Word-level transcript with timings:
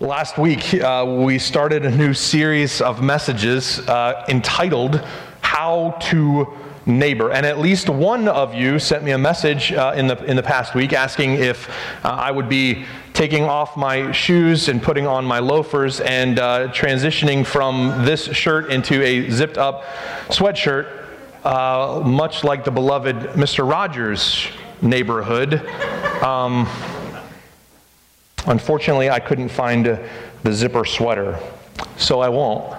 Last 0.00 0.38
week, 0.38 0.74
uh, 0.74 1.06
we 1.24 1.38
started 1.38 1.86
a 1.86 1.90
new 1.96 2.14
series 2.14 2.80
of 2.80 3.00
messages 3.00 3.78
uh, 3.78 4.24
entitled 4.28 4.96
How 5.40 5.96
to 6.10 6.52
Neighbor. 6.84 7.30
And 7.30 7.46
at 7.46 7.60
least 7.60 7.88
one 7.88 8.26
of 8.26 8.54
you 8.54 8.80
sent 8.80 9.04
me 9.04 9.12
a 9.12 9.18
message 9.18 9.70
uh, 9.70 9.94
in, 9.94 10.08
the, 10.08 10.20
in 10.24 10.34
the 10.34 10.42
past 10.42 10.74
week 10.74 10.92
asking 10.92 11.34
if 11.34 11.68
uh, 12.04 12.08
I 12.08 12.32
would 12.32 12.48
be 12.48 12.84
taking 13.12 13.44
off 13.44 13.76
my 13.76 14.10
shoes 14.10 14.68
and 14.68 14.82
putting 14.82 15.06
on 15.06 15.24
my 15.24 15.38
loafers 15.38 16.00
and 16.00 16.40
uh, 16.40 16.72
transitioning 16.72 17.46
from 17.46 18.04
this 18.04 18.24
shirt 18.24 18.72
into 18.72 19.00
a 19.00 19.30
zipped 19.30 19.58
up 19.58 19.84
sweatshirt, 20.26 21.04
uh, 21.44 22.02
much 22.04 22.42
like 22.42 22.64
the 22.64 22.72
beloved 22.72 23.14
Mr. 23.36 23.70
Rogers 23.70 24.44
neighborhood. 24.82 25.64
Um, 26.20 26.66
Unfortunately, 28.46 29.08
I 29.08 29.20
couldn't 29.20 29.48
find 29.48 29.86
the 30.42 30.52
zipper 30.52 30.84
sweater, 30.84 31.38
so 31.96 32.20
I 32.20 32.28
won't. 32.28 32.76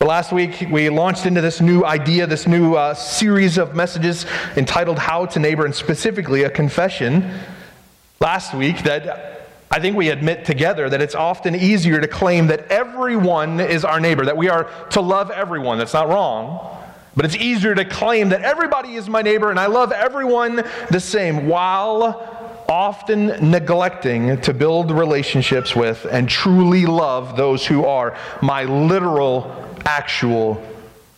But 0.00 0.08
last 0.08 0.32
week, 0.32 0.66
we 0.70 0.88
launched 0.88 1.26
into 1.26 1.40
this 1.40 1.60
new 1.60 1.84
idea, 1.84 2.26
this 2.26 2.46
new 2.46 2.74
uh, 2.74 2.94
series 2.94 3.58
of 3.58 3.76
messages 3.76 4.26
entitled 4.56 4.98
How 4.98 5.26
to 5.26 5.38
Neighbor, 5.38 5.66
and 5.66 5.74
specifically 5.74 6.44
a 6.44 6.50
confession 6.50 7.38
last 8.18 8.54
week 8.54 8.82
that 8.84 9.48
I 9.70 9.78
think 9.78 9.96
we 9.96 10.08
admit 10.08 10.44
together 10.44 10.88
that 10.88 11.00
it's 11.00 11.14
often 11.14 11.54
easier 11.54 12.00
to 12.00 12.08
claim 12.08 12.48
that 12.48 12.66
everyone 12.68 13.60
is 13.60 13.84
our 13.84 14.00
neighbor, 14.00 14.24
that 14.24 14.36
we 14.36 14.48
are 14.48 14.68
to 14.90 15.00
love 15.00 15.30
everyone. 15.30 15.78
That's 15.78 15.94
not 15.94 16.08
wrong. 16.08 16.76
But 17.14 17.24
it's 17.24 17.36
easier 17.36 17.74
to 17.74 17.84
claim 17.84 18.30
that 18.30 18.42
everybody 18.42 18.94
is 18.94 19.08
my 19.08 19.22
neighbor 19.22 19.50
and 19.50 19.60
I 19.60 19.66
love 19.66 19.92
everyone 19.92 20.64
the 20.90 21.00
same 21.00 21.46
while 21.46 22.39
often 22.70 23.50
neglecting 23.50 24.40
to 24.42 24.54
build 24.54 24.92
relationships 24.92 25.74
with 25.74 26.06
and 26.08 26.28
truly 26.28 26.86
love 26.86 27.36
those 27.36 27.66
who 27.66 27.84
are 27.84 28.16
my 28.40 28.62
literal, 28.62 29.68
actual 29.84 30.62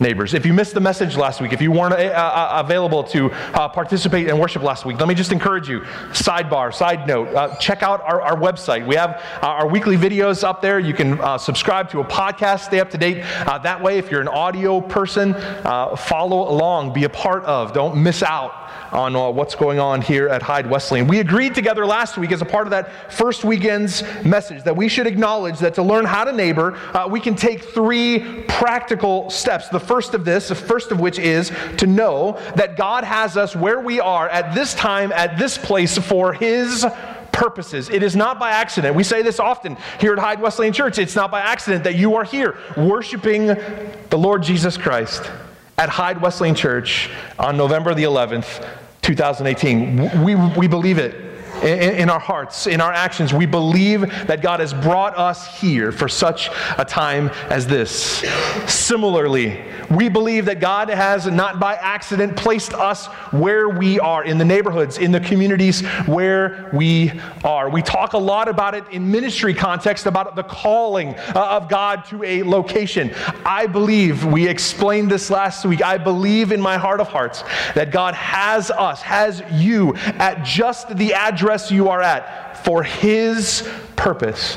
neighbors. 0.01 0.33
If 0.33 0.47
you 0.47 0.55
missed 0.55 0.73
the 0.73 0.81
message 0.81 1.15
last 1.15 1.43
week, 1.43 1.53
if 1.53 1.61
you 1.61 1.71
weren't 1.71 1.93
uh, 1.93 1.97
uh, 1.97 2.63
available 2.65 3.05
to 3.05 3.31
uh, 3.31 3.69
participate 3.69 4.29
in 4.29 4.39
worship 4.39 4.63
last 4.63 4.87
week, 4.87 4.99
let 4.99 5.09
me 5.09 5.15
just 5.15 5.31
encourage 5.31 5.69
you. 5.69 5.81
Sidebar, 6.11 6.75
side 6.75 7.07
note, 7.07 7.29
uh, 7.35 7.55
check 7.57 7.83
out 7.83 8.01
our, 8.01 8.23
our, 8.23 8.37
website. 8.37 8.87
We 8.87 8.97
have 8.97 9.23
uh, 9.43 9.47
our 9.47 9.69
weekly 9.69 9.97
videos 9.97 10.43
up 10.43 10.63
there. 10.63 10.81
You 10.81 10.95
can 10.95 11.21
uh, 11.21 11.37
subscribe 11.37 11.91
to 11.91 12.01
a 12.01 12.05
podcast, 12.05 12.61
stay 12.65 12.81
up 12.81 12.89
to 12.91 12.99
date. 12.99 13.23
that 13.45 13.83
way, 13.83 13.99
if 13.99 14.11
you're 14.11 14.23
an 14.23 14.29
audio 14.29 14.81
person, 14.81 15.35
follow 15.35 16.51
along, 16.51 16.95
be 16.95 17.05
a 17.05 17.11
part 17.11 17.45
of, 17.45 17.75
don't 17.75 18.03
miss 18.03 18.23
out 18.23 18.62
on 18.93 19.17
uh, 19.17 19.31
what's 19.31 19.55
going 19.55 19.79
on 19.79 20.03
here 20.03 20.29
at 20.29 20.43
Hyde 20.43 20.69
Wesleyan. 20.69 21.07
We 21.07 21.21
agreed 21.21 21.55
together 21.55 21.87
last 21.87 22.19
week 22.19 22.31
as 22.31 22.43
a 22.43 22.45
part 22.45 22.67
of 22.67 22.73
that 22.73 23.13
first 23.13 23.43
weekend's 23.43 24.03
message 24.25 24.63
that 24.65 24.77
we 24.77 24.89
should 24.89 25.07
acknowledge 25.07 25.59
that 25.61 25.75
to 25.75 25.83
learn 25.83 26.05
how 26.05 26.25
to 26.25 26.33
neighbor, 26.33 26.77
uh, 26.95 27.09
we 27.11 27.21
can 27.21 27.35
take 27.35 27.63
three 27.63 28.45
practical 28.49 29.31
steps. 29.31 29.69
The 29.69 29.81
first 29.81 30.15
of 30.15 30.25
this, 30.25 30.49
the 30.49 30.55
first 30.55 30.93
of 30.93 31.01
which 31.01 31.19
is 31.19 31.51
to 31.79 31.87
know 31.87 32.39
that 32.57 32.77
God 32.77 33.05
has 33.05 33.37
us 33.37 33.57
where 33.57 33.81
we 33.81 33.99
are 34.01 34.29
at 34.29 34.55
this 34.55 34.75
time, 34.75 35.13
at 35.13 35.39
this 35.39 35.57
place 35.57 35.97
for 35.97 36.33
His 36.33 36.87
purposes. 37.33 37.89
It 37.89 38.03
is 38.03 38.15
not 38.15 38.39
by 38.39 38.51
accident. 38.51 38.95
We 38.95 39.05
say 39.05 39.23
this 39.23 39.41
often 39.41 39.77
here 39.99 40.13
at 40.13 40.19
Hyde 40.19 40.41
Wesleyan 40.41 40.73
Church. 40.73 40.99
It's 40.99 41.17
not 41.17 41.31
by 41.31 41.41
accident 41.41 41.85
that 41.85 41.95
you 41.95 42.15
are 42.17 42.25
here 42.25 42.59
worshiping 42.77 43.47
the 43.47 44.19
Lord 44.19 44.43
Jesus 44.43 44.77
Christ 44.77 45.31
at 45.79 45.89
Hyde 45.89 46.21
Wesleyan 46.21 46.55
Church 46.55 47.11
on 47.39 47.57
November 47.57 47.95
the 47.95 48.05
11th, 48.05 48.65
2018. 49.03 50.23
We, 50.25 50.35
we 50.35 50.67
believe 50.69 50.99
it 50.99 51.32
in, 51.63 51.95
in, 51.97 52.11
our 52.11 52.21
hearts, 52.21 52.67
in 52.67 52.81
our 52.81 52.93
actions. 52.93 53.33
We 53.33 53.47
believe 53.47 54.01
that 54.27 54.43
God 54.43 54.61
has 54.61 54.75
brought 54.75 55.17
us 55.17 55.47
here 55.61 55.93
for 55.93 56.09
such 56.09 56.51
a 56.79 56.85
time 56.85 57.29
as 57.51 57.67
this. 57.67 58.25
Similarly, 58.67 59.63
we 59.91 60.09
believe 60.09 60.47
that 60.47 60.61
God 60.61 60.89
has 60.89 61.27
not 61.27 61.61
by 61.61 61.75
accident 61.75 62.37
placed 62.37 62.75
us 62.75 63.07
where 63.33 63.69
we 63.69 64.01
are, 64.01 64.25
in 64.25 64.39
the 64.39 64.45
neighborhoods, 64.45 64.99
in 64.99 65.13
the 65.13 65.21
communities 65.21 65.83
where 66.07 66.71
we 66.73 67.21
are. 67.45 67.69
We 67.69 67.83
talk 67.83 68.13
a 68.15 68.19
lot 68.19 68.49
about 68.49 68.75
it 68.75 68.85
in 68.91 69.11
ministry 69.11 69.55
context, 69.55 70.07
about 70.07 70.35
the 70.37 70.43
calling 70.43 71.15
uh, 71.35 71.59
of 71.61 71.69
God 71.69 72.05
to 72.07 72.23
a 72.25 72.43
location. 72.43 73.15
I 73.45 73.67
believe, 73.67 74.25
we 74.25 74.49
explained 74.49 75.11
this 75.11 75.31
last 75.31 75.65
week, 75.65 75.83
I 75.83 75.99
believe 75.99 76.53
in 76.53 76.61
my 76.61 76.77
heart 76.77 77.01
of 77.01 77.09
hearts 77.09 77.43
that 77.75 77.91
God 77.91 78.15
has 78.15 78.71
us, 78.71 79.03
has 79.03 79.43
you 79.53 79.95
at 79.97 80.45
just 80.45 80.97
the 80.97 81.15
address 81.15 81.52
you 81.71 81.89
are 81.89 82.01
at 82.01 82.65
for 82.65 82.83
His 82.83 83.69
purpose. 83.97 84.57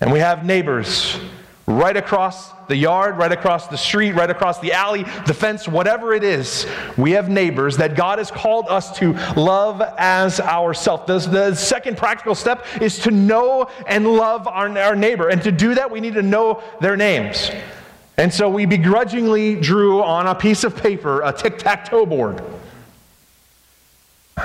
And 0.00 0.12
we 0.12 0.18
have 0.18 0.44
neighbors 0.44 1.18
right 1.66 1.96
across 1.96 2.50
the 2.68 2.76
yard, 2.76 3.18
right 3.18 3.32
across 3.32 3.68
the 3.68 3.76
street, 3.76 4.12
right 4.12 4.30
across 4.30 4.58
the 4.60 4.72
alley, 4.72 5.04
the 5.26 5.34
fence, 5.34 5.68
whatever 5.68 6.12
it 6.12 6.24
is, 6.24 6.66
we 6.96 7.12
have 7.12 7.28
neighbors 7.28 7.76
that 7.76 7.94
God 7.94 8.18
has 8.18 8.30
called 8.30 8.66
us 8.68 8.96
to 8.98 9.12
love 9.36 9.82
as 9.98 10.40
ourselves. 10.40 11.06
The, 11.06 11.30
the 11.30 11.54
second 11.54 11.96
practical 11.96 12.34
step 12.34 12.66
is 12.80 12.98
to 13.00 13.10
know 13.10 13.68
and 13.86 14.06
love 14.06 14.48
our, 14.48 14.76
our 14.78 14.96
neighbor. 14.96 15.28
And 15.28 15.42
to 15.42 15.52
do 15.52 15.74
that, 15.74 15.90
we 15.90 16.00
need 16.00 16.14
to 16.14 16.22
know 16.22 16.62
their 16.80 16.96
names. 16.96 17.50
And 18.16 18.32
so 18.32 18.48
we 18.48 18.66
begrudgingly 18.66 19.56
drew 19.56 20.02
on 20.02 20.26
a 20.26 20.34
piece 20.34 20.64
of 20.64 20.76
paper 20.76 21.22
a 21.22 21.32
tic 21.32 21.58
tac 21.58 21.88
toe 21.88 22.06
board. 22.06 22.42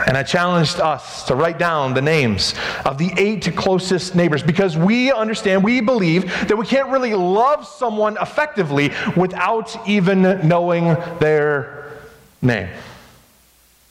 And 0.06 0.18
I 0.18 0.24
challenged 0.24 0.80
us 0.80 1.24
to 1.24 1.36
write 1.36 1.58
down 1.58 1.94
the 1.94 2.02
names 2.02 2.54
of 2.86 2.98
the 2.98 3.12
eight 3.18 3.56
closest 3.56 4.16
neighbors 4.16 4.44
because 4.44 4.78
we 4.78 5.12
understand, 5.12 5.64
we 5.64 5.82
believe 5.82 6.26
that 6.48 6.58
we 6.58 6.66
can't 6.66 6.90
really 6.90 7.14
love 7.14 7.66
someone 7.66 8.18
effectively 8.22 8.92
without 9.16 9.88
even 9.88 10.48
knowing 10.48 10.86
their 11.20 12.00
name. 12.42 12.70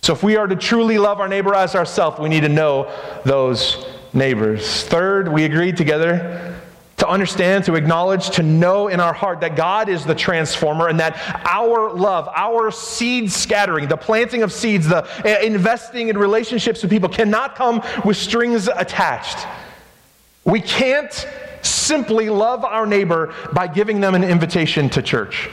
So 0.03 0.13
if 0.13 0.23
we 0.23 0.37
are 0.37 0.47
to 0.47 0.57
truly 0.57 0.99
love 0.99 1.19
our 1.19 1.29
neighbor 1.29 1.55
as 1.55 1.75
ourselves, 1.75 2.21
we 2.21 2.29
need 2.29 2.43
to 2.43 2.49
know 2.49 2.93
those 3.25 3.85
neighbors. 4.13 4.85
Third, 4.85 5.29
we 5.29 5.45
agreed 5.45 5.77
together 5.77 6.56
to 6.97 7.09
understand, 7.09 7.65
to 7.65 7.75
acknowledge, 7.75 8.31
to 8.31 8.43
know 8.43 8.89
in 8.89 9.01
our 9.01 9.13
heart 9.13 9.41
that 9.41 9.55
God 9.55 9.89
is 9.89 10.05
the 10.05 10.15
transformer 10.15 10.89
and 10.89 10.99
that 11.01 11.19
our 11.45 11.91
love, 11.91 12.29
our 12.35 12.71
seed 12.71 13.31
scattering, 13.31 13.89
the 13.89 13.97
planting 13.97 14.43
of 14.43 14.51
seeds, 14.53 14.89
the 14.89 15.05
uh, 15.05 15.43
investing 15.43 16.09
in 16.09 16.17
relationships 16.17 16.83
with 16.83 16.91
people 16.91 17.09
cannot 17.09 17.55
come 17.55 17.83
with 18.05 18.17
strings 18.17 18.69
attached. 18.69 19.47
We 20.45 20.61
can't 20.61 21.29
simply 21.61 22.31
love 22.31 22.65
our 22.65 22.87
neighbor 22.87 23.35
by 23.53 23.67
giving 23.67 24.01
them 24.01 24.15
an 24.15 24.25
invitation 24.25 24.89
to 24.91 25.03
church. 25.03 25.51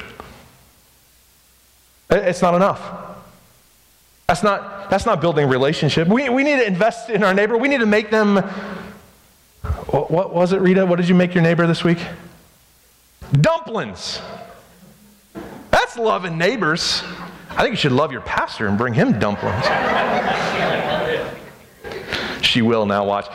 It's 2.09 2.41
not 2.41 2.53
enough. 2.53 2.81
That's 4.27 4.43
not, 4.43 4.89
that's 4.89 5.05
not 5.05 5.19
building 5.19 5.49
relationship. 5.49 6.07
We, 6.07 6.29
we 6.29 6.43
need 6.43 6.57
to 6.57 6.65
invest 6.65 7.09
in 7.09 7.23
our 7.23 7.33
neighbor. 7.33 7.57
We 7.57 7.67
need 7.67 7.81
to 7.81 7.85
make 7.85 8.11
them 8.11 8.35
what, 9.63 10.11
what 10.11 10.33
was 10.33 10.53
it, 10.53 10.61
Rita? 10.61 10.85
What 10.85 10.97
did 10.97 11.07
you 11.07 11.15
make 11.15 11.33
your 11.33 11.43
neighbor 11.43 11.67
this 11.67 11.83
week? 11.83 11.99
Dumplings. 13.31 14.21
That's 15.71 15.97
loving 15.97 16.37
neighbors. 16.37 17.03
I 17.49 17.61
think 17.61 17.71
you 17.71 17.77
should 17.77 17.91
love 17.91 18.11
your 18.11 18.21
pastor 18.21 18.67
and 18.67 18.77
bring 18.77 18.93
him 18.93 19.19
dumplings. 19.19 19.65
she 22.41 22.61
will 22.61 22.85
now, 22.85 23.05
watch. 23.05 23.27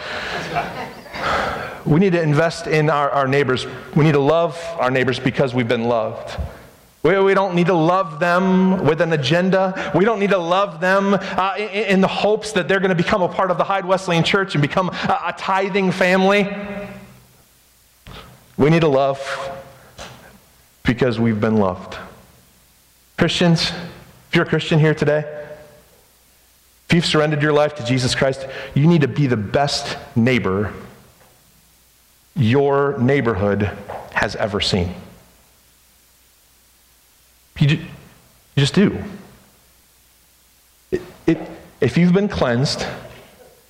We 1.84 2.00
need 2.00 2.12
to 2.12 2.22
invest 2.22 2.66
in 2.66 2.90
our, 2.90 3.10
our 3.10 3.26
neighbors. 3.26 3.66
We 3.96 4.04
need 4.04 4.12
to 4.12 4.18
love 4.18 4.62
our 4.78 4.90
neighbors 4.90 5.18
because 5.18 5.54
we've 5.54 5.68
been 5.68 5.84
loved. 5.84 6.38
We, 7.02 7.18
we 7.20 7.34
don't 7.34 7.54
need 7.54 7.66
to 7.66 7.74
love 7.74 8.18
them 8.18 8.84
with 8.84 9.00
an 9.00 9.12
agenda. 9.12 9.92
We 9.94 10.04
don't 10.04 10.18
need 10.18 10.30
to 10.30 10.38
love 10.38 10.80
them 10.80 11.14
uh, 11.14 11.54
in, 11.56 11.68
in, 11.68 12.00
the 12.00 12.08
hopes 12.08 12.52
that 12.52 12.66
they're 12.66 12.80
going 12.80 12.90
to 12.90 12.96
become 12.96 13.22
a 13.22 13.28
part 13.28 13.50
of 13.50 13.58
the 13.58 13.64
Hyde 13.64 13.84
Wesleyan 13.84 14.24
Church 14.24 14.54
and 14.54 14.62
become 14.62 14.88
a, 14.88 15.20
a 15.26 15.34
tithing 15.38 15.92
family. 15.92 16.48
We 18.56 18.70
need 18.70 18.80
to 18.80 18.88
love 18.88 19.20
because 20.82 21.20
we've 21.20 21.40
been 21.40 21.58
loved. 21.58 21.96
Christians, 23.16 23.70
if 23.70 24.34
you're 24.34 24.44
a 24.44 24.48
Christian 24.48 24.80
here 24.80 24.94
today, 24.94 25.20
if 26.88 26.94
you've 26.94 27.06
surrendered 27.06 27.42
your 27.42 27.52
life 27.52 27.76
to 27.76 27.84
Jesus 27.84 28.14
Christ, 28.14 28.46
you 28.74 28.86
need 28.86 29.02
to 29.02 29.08
be 29.08 29.26
the 29.26 29.36
best 29.36 29.96
neighbor 30.16 30.72
your 32.34 32.96
neighborhood 32.98 33.70
has 34.14 34.34
ever 34.36 34.60
seen. 34.60 34.94
You, 37.58 37.68
you 37.68 37.86
just 38.56 38.74
do. 38.74 38.96
It, 40.90 41.02
it, 41.26 41.38
if 41.80 41.96
you've 41.96 42.12
been 42.12 42.28
cleansed, 42.28 42.86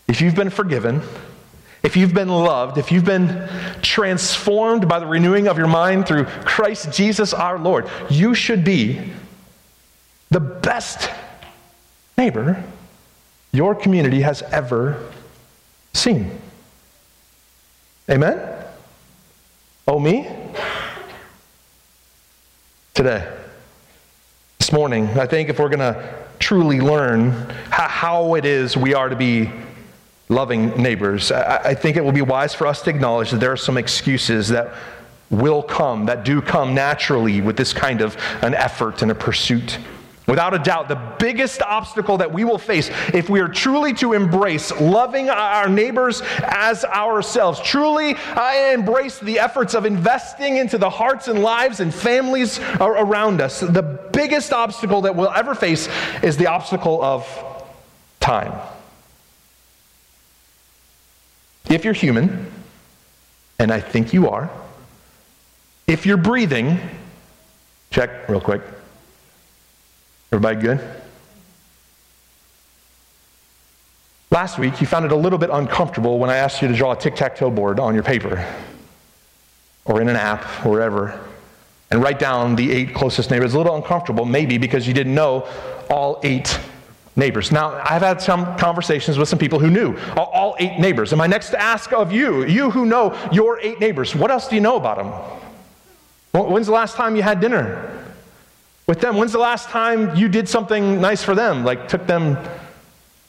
if 0.07 0.21
you've 0.21 0.35
been 0.35 0.51
forgiven, 0.51 1.03
if 1.83 1.97
you've 1.97 2.15
been 2.15 2.29
loved, 2.29 2.77
if 2.77 2.91
you've 2.91 3.05
been 3.05 3.49
transformed 3.83 4.89
by 4.89 4.99
the 4.99 5.07
renewing 5.07 5.49
of 5.49 5.59
your 5.59 5.69
mind 5.69 6.07
through 6.07 6.25
Christ 6.25 6.93
Jesus 6.93 7.33
our 7.33 7.59
Lord, 7.59 7.89
you 8.11 8.35
should 8.35 8.65
be 8.65 9.13
the 10.31 10.41
best 10.41 11.11
neighbor 12.17 12.63
your 13.53 13.75
community 13.75 14.21
has 14.23 14.43
ever 14.43 15.11
seen. 15.95 16.31
Amen? 18.11 18.39
Oh, 19.87 19.99
me? 19.99 20.29
Today. 22.95 23.38
This 24.69 24.75
morning, 24.75 25.09
I 25.19 25.25
think 25.25 25.49
if 25.49 25.59
we're 25.59 25.71
going 25.71 25.79
to 25.79 26.15
truly 26.41 26.79
learn 26.79 27.31
how 27.71 28.35
it 28.35 28.45
is 28.45 28.77
we 28.77 28.93
are 28.93 29.09
to 29.09 29.17
be 29.17 29.51
loving 30.29 30.77
neighbors, 30.77 31.33
I 31.33 31.75
think 31.75 31.97
it 31.97 32.05
will 32.05 32.13
be 32.13 32.21
wise 32.21 32.53
for 32.53 32.67
us 32.67 32.83
to 32.83 32.91
acknowledge 32.91 33.31
that 33.31 33.41
there 33.41 33.51
are 33.51 33.57
some 33.57 33.79
excuses 33.79 34.49
that 34.49 34.75
will 35.31 35.63
come, 35.63 36.05
that 36.05 36.23
do 36.23 36.43
come 36.43 36.75
naturally 36.75 37.41
with 37.41 37.57
this 37.57 37.73
kind 37.73 38.03
of 38.03 38.15
an 38.43 38.53
effort 38.53 39.01
and 39.01 39.11
a 39.11 39.15
pursuit. 39.15 39.79
Without 40.29 40.53
a 40.53 40.59
doubt, 40.59 40.89
the 40.89 41.01
biggest 41.19 41.63
obstacle 41.63 42.19
that 42.19 42.31
we 42.31 42.45
will 42.45 42.59
face 42.59 42.91
if 43.15 43.31
we 43.31 43.41
are 43.41 43.49
truly 43.49 43.95
to 43.95 44.13
embrace 44.13 44.71
loving 44.79 45.31
our 45.31 45.71
neighbors 45.71 46.21
as 46.43 46.85
ourselves, 46.85 47.59
truly 47.61 48.15
uh, 48.15 48.73
embrace 48.75 49.19
the 49.19 49.39
efforts 49.39 49.75
of 49.75 49.87
investing 49.87 50.59
into 50.59 50.77
the 50.77 50.91
hearts 50.91 51.29
and 51.29 51.39
lives 51.39 51.81
and 51.81 51.95
families 51.95 52.61
around 52.79 53.41
us, 53.41 53.61
the 53.61 53.83
biggest 54.13 54.53
obstacle 54.53 55.01
that 55.01 55.17
we'll 55.17 55.31
ever 55.31 55.55
face 55.55 55.89
is 56.23 56.37
the 56.37 56.47
obstacle 56.47 57.03
of 57.03 57.27
time. 58.21 58.53
If 61.71 61.87
you're 61.87 61.95
human, 61.95 62.53
and 63.59 63.73
I 63.73 63.81
think 63.81 64.13
you 64.13 64.29
are, 64.29 64.51
if 65.87 66.05
you're 66.05 66.19
breathing, 66.19 66.79
check 67.91 68.29
real 68.29 68.43
quick. 68.43 68.61
Everybody 70.31 70.61
good? 70.61 70.81
Last 74.31 74.59
week, 74.59 74.81
you 74.81 74.87
found 74.87 75.07
it 75.07 75.13
a 75.13 75.17
little 75.17 75.39
bit 75.39 75.49
uncomfortable 75.51 76.19
when 76.19 76.29
I 76.29 76.37
asked 76.37 76.61
you 76.61 76.69
to 76.69 76.75
draw 76.75 76.93
a 76.93 76.97
tic 76.97 77.17
tac 77.17 77.37
toe 77.37 77.51
board 77.51 77.81
on 77.81 77.95
your 77.95 78.03
paper 78.03 78.47
or 79.87 80.03
in 80.03 80.09
an 80.09 80.17
app, 80.17 80.67
or 80.67 80.73
wherever, 80.73 81.19
and 81.91 82.03
write 82.03 82.19
down 82.19 82.55
the 82.55 82.71
eight 82.71 82.95
closest 82.95 83.31
neighbors. 83.31 83.55
a 83.55 83.57
little 83.57 83.75
uncomfortable, 83.75 84.27
maybe 84.27 84.59
because 84.59 84.87
you 84.87 84.93
didn't 84.93 85.15
know 85.15 85.49
all 85.89 86.21
eight 86.23 86.61
neighbors. 87.17 87.51
Now, 87.51 87.81
I've 87.83 88.03
had 88.03 88.21
some 88.21 88.55
conversations 88.59 89.17
with 89.17 89.31
some 89.31 89.39
people 89.39 89.59
who 89.59 89.71
knew 89.71 89.97
all 90.15 90.57
eight 90.59 90.79
neighbors. 90.79 91.13
And 91.13 91.19
my 91.19 91.27
next 91.27 91.55
ask 91.55 91.91
of 91.93 92.13
you, 92.13 92.45
you 92.45 92.71
who 92.71 92.85
know 92.85 93.17
your 93.33 93.59
eight 93.61 93.81
neighbors, 93.81 94.15
what 94.15 94.31
else 94.31 94.47
do 94.47 94.57
you 94.57 94.61
know 94.61 94.77
about 94.77 94.99
them? 94.99 96.45
When's 96.51 96.67
the 96.67 96.75
last 96.75 96.95
time 96.95 97.17
you 97.17 97.23
had 97.23 97.41
dinner 97.41 97.98
with 98.89 99.01
them? 99.01 99.17
When's 99.17 99.33
the 99.33 99.39
last 99.39 99.69
time 99.69 100.17
you 100.17 100.29
did 100.29 100.49
something 100.49 101.01
nice 101.01 101.23
for 101.23 101.37
them, 101.37 101.65
like 101.65 101.87
took 101.87 102.09
them 102.09 102.37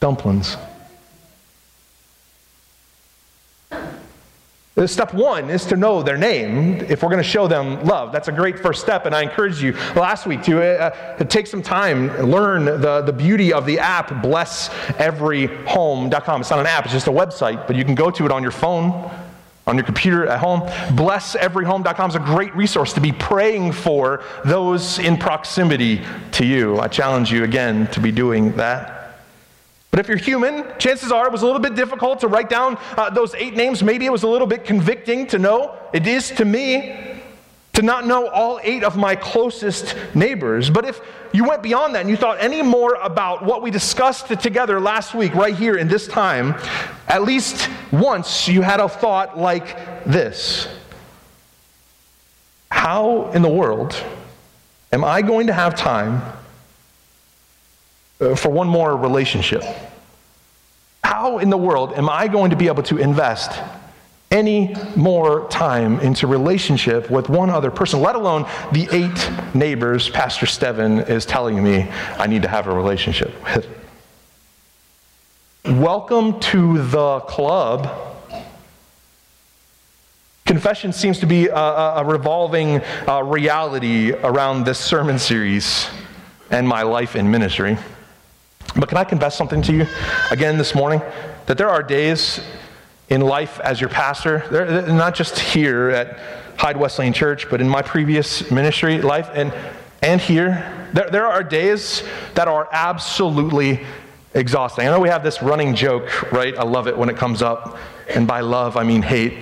dumplings? 0.00 0.56
Step 4.86 5.12
one 5.12 5.50
is 5.50 5.66
to 5.66 5.76
know 5.76 6.02
their 6.02 6.16
name 6.16 6.76
if 6.88 7.02
we're 7.02 7.10
going 7.10 7.22
to 7.22 7.28
show 7.28 7.46
them 7.46 7.84
love. 7.84 8.12
That's 8.12 8.28
a 8.28 8.32
great 8.32 8.58
first 8.58 8.80
step, 8.80 9.04
and 9.04 9.14
I 9.14 9.22
encourage 9.22 9.62
you 9.62 9.74
last 9.94 10.26
week 10.26 10.42
to, 10.44 10.62
uh, 10.62 11.18
to 11.18 11.24
take 11.26 11.46
some 11.46 11.60
time, 11.60 12.08
learn 12.22 12.64
the, 12.64 13.02
the 13.02 13.12
beauty 13.12 13.52
of 13.52 13.66
the 13.66 13.78
app, 13.78 14.08
blesseveryhome.com. 14.08 16.40
It's 16.40 16.48
not 16.48 16.60
an 16.60 16.66
app, 16.66 16.86
it's 16.86 16.94
just 16.94 17.08
a 17.08 17.12
website, 17.12 17.66
but 17.66 17.76
you 17.76 17.84
can 17.84 17.94
go 17.94 18.10
to 18.10 18.24
it 18.24 18.32
on 18.32 18.42
your 18.42 18.52
phone 18.52 19.10
on 19.70 19.76
your 19.76 19.84
computer 19.84 20.26
at 20.26 20.40
home. 20.40 20.60
BlessEveryHome.com 20.96 22.10
is 22.10 22.16
a 22.16 22.18
great 22.18 22.54
resource 22.56 22.92
to 22.92 23.00
be 23.00 23.12
praying 23.12 23.72
for 23.72 24.24
those 24.44 24.98
in 24.98 25.16
proximity 25.16 26.02
to 26.32 26.44
you. 26.44 26.78
I 26.80 26.88
challenge 26.88 27.32
you 27.32 27.44
again 27.44 27.86
to 27.92 28.00
be 28.00 28.10
doing 28.10 28.52
that. 28.56 28.96
But 29.92 30.00
if 30.00 30.08
you're 30.08 30.18
human, 30.18 30.64
chances 30.78 31.10
are 31.10 31.26
it 31.26 31.32
was 31.32 31.42
a 31.42 31.46
little 31.46 31.60
bit 31.60 31.74
difficult 31.74 32.20
to 32.20 32.28
write 32.28 32.48
down 32.48 32.78
uh, 32.96 33.10
those 33.10 33.34
eight 33.34 33.54
names. 33.54 33.82
Maybe 33.82 34.06
it 34.06 34.12
was 34.12 34.24
a 34.24 34.28
little 34.28 34.46
bit 34.46 34.64
convicting 34.64 35.26
to 35.28 35.38
know. 35.38 35.76
It 35.92 36.06
is 36.06 36.30
to 36.32 36.44
me 36.44 37.09
to 37.72 37.82
not 37.82 38.06
know 38.06 38.28
all 38.28 38.60
eight 38.62 38.82
of 38.82 38.96
my 38.96 39.14
closest 39.14 39.94
neighbors. 40.14 40.70
But 40.70 40.84
if 40.84 41.00
you 41.32 41.44
went 41.44 41.62
beyond 41.62 41.94
that 41.94 42.00
and 42.00 42.10
you 42.10 42.16
thought 42.16 42.38
any 42.40 42.62
more 42.62 42.94
about 42.94 43.44
what 43.44 43.62
we 43.62 43.70
discussed 43.70 44.26
together 44.40 44.80
last 44.80 45.14
week, 45.14 45.34
right 45.34 45.54
here 45.54 45.76
in 45.76 45.88
this 45.88 46.06
time, 46.08 46.54
at 47.06 47.22
least 47.22 47.68
once 47.92 48.48
you 48.48 48.62
had 48.62 48.80
a 48.80 48.88
thought 48.88 49.38
like 49.38 50.04
this 50.04 50.68
How 52.70 53.30
in 53.32 53.42
the 53.42 53.48
world 53.48 53.94
am 54.92 55.04
I 55.04 55.22
going 55.22 55.46
to 55.46 55.52
have 55.52 55.76
time 55.76 56.22
uh, 58.20 58.34
for 58.34 58.48
one 58.48 58.66
more 58.66 58.96
relationship? 58.96 59.62
How 61.04 61.38
in 61.38 61.50
the 61.50 61.56
world 61.56 61.92
am 61.94 62.08
I 62.08 62.28
going 62.28 62.50
to 62.50 62.56
be 62.56 62.66
able 62.66 62.82
to 62.84 62.98
invest 62.98 63.52
any 64.30 64.76
more 64.94 65.48
time 65.48 65.98
into 66.00 66.28
relationship 66.28 67.10
with 67.10 67.28
one 67.28 67.50
other 67.50 67.68
person, 67.68 68.00
let 68.00 68.14
alone 68.14 68.46
the 68.70 68.88
eight 68.92 69.54
neighbors 69.56 70.08
Pastor 70.08 70.46
Steven 70.46 71.00
is 71.00 71.26
telling 71.26 71.62
me 71.62 71.88
I 72.16 72.28
need 72.28 72.42
to 72.42 72.48
have 72.48 72.68
a 72.68 72.72
relationship 72.72 73.32
with. 73.42 73.66
Welcome 75.64 76.38
to 76.40 76.80
the 76.80 77.20
club. 77.20 77.90
Confession 80.46 80.92
seems 80.92 81.18
to 81.18 81.26
be 81.26 81.48
a, 81.48 81.54
a 81.54 82.04
revolving 82.04 82.82
uh, 83.08 83.24
reality 83.24 84.12
around 84.12 84.64
this 84.64 84.78
sermon 84.78 85.18
series 85.18 85.88
and 86.50 86.68
my 86.68 86.82
life 86.82 87.16
in 87.16 87.28
ministry. 87.28 87.76
But 88.76 88.88
can 88.88 88.96
I 88.96 89.02
confess 89.02 89.36
something 89.36 89.60
to 89.62 89.72
you 89.72 89.86
again 90.30 90.56
this 90.56 90.72
morning? 90.72 91.02
That 91.46 91.58
there 91.58 91.68
are 91.68 91.82
days 91.82 92.40
in 93.10 93.20
life 93.20 93.58
as 93.60 93.80
your 93.80 93.90
pastor, 93.90 94.44
they're, 94.50 94.86
not 94.86 95.14
just 95.14 95.38
here 95.38 95.90
at 95.90 96.18
Hyde 96.56 96.76
Wesleyan 96.76 97.12
Church, 97.12 97.50
but 97.50 97.60
in 97.60 97.68
my 97.68 97.82
previous 97.82 98.50
ministry 98.50 99.02
life 99.02 99.28
and, 99.34 99.52
and 100.00 100.20
here, 100.20 100.88
there, 100.94 101.10
there 101.10 101.26
are 101.26 101.42
days 101.42 102.02
that 102.34 102.48
are 102.48 102.68
absolutely 102.72 103.84
exhausting. 104.34 104.86
I 104.86 104.90
know 104.92 105.00
we 105.00 105.08
have 105.08 105.24
this 105.24 105.42
running 105.42 105.74
joke, 105.74 106.32
right? 106.32 106.56
I 106.56 106.62
love 106.62 106.86
it 106.86 106.96
when 106.96 107.08
it 107.08 107.16
comes 107.16 107.42
up. 107.42 107.76
And 108.08 108.26
by 108.26 108.40
love, 108.40 108.76
I 108.76 108.84
mean 108.84 109.02
hate. 109.02 109.34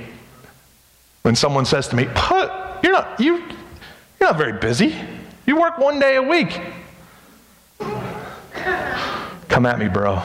When 1.23 1.37
someone 1.37 1.65
says 1.65 1.89
to 1.89 1.97
me, 1.97 2.05
you're 2.05 2.93
not, 2.93 3.21
you, 3.21 3.37
you're 3.37 3.49
not 4.21 4.39
very 4.39 4.59
busy. 4.59 4.95
You 5.47 5.61
work 5.61 5.79
one 5.79 5.99
day 5.99 6.17
a 6.17 6.23
week. 6.23 6.61
Come 9.49 9.67
at 9.67 9.79
me, 9.79 9.89
bro. 9.89 10.23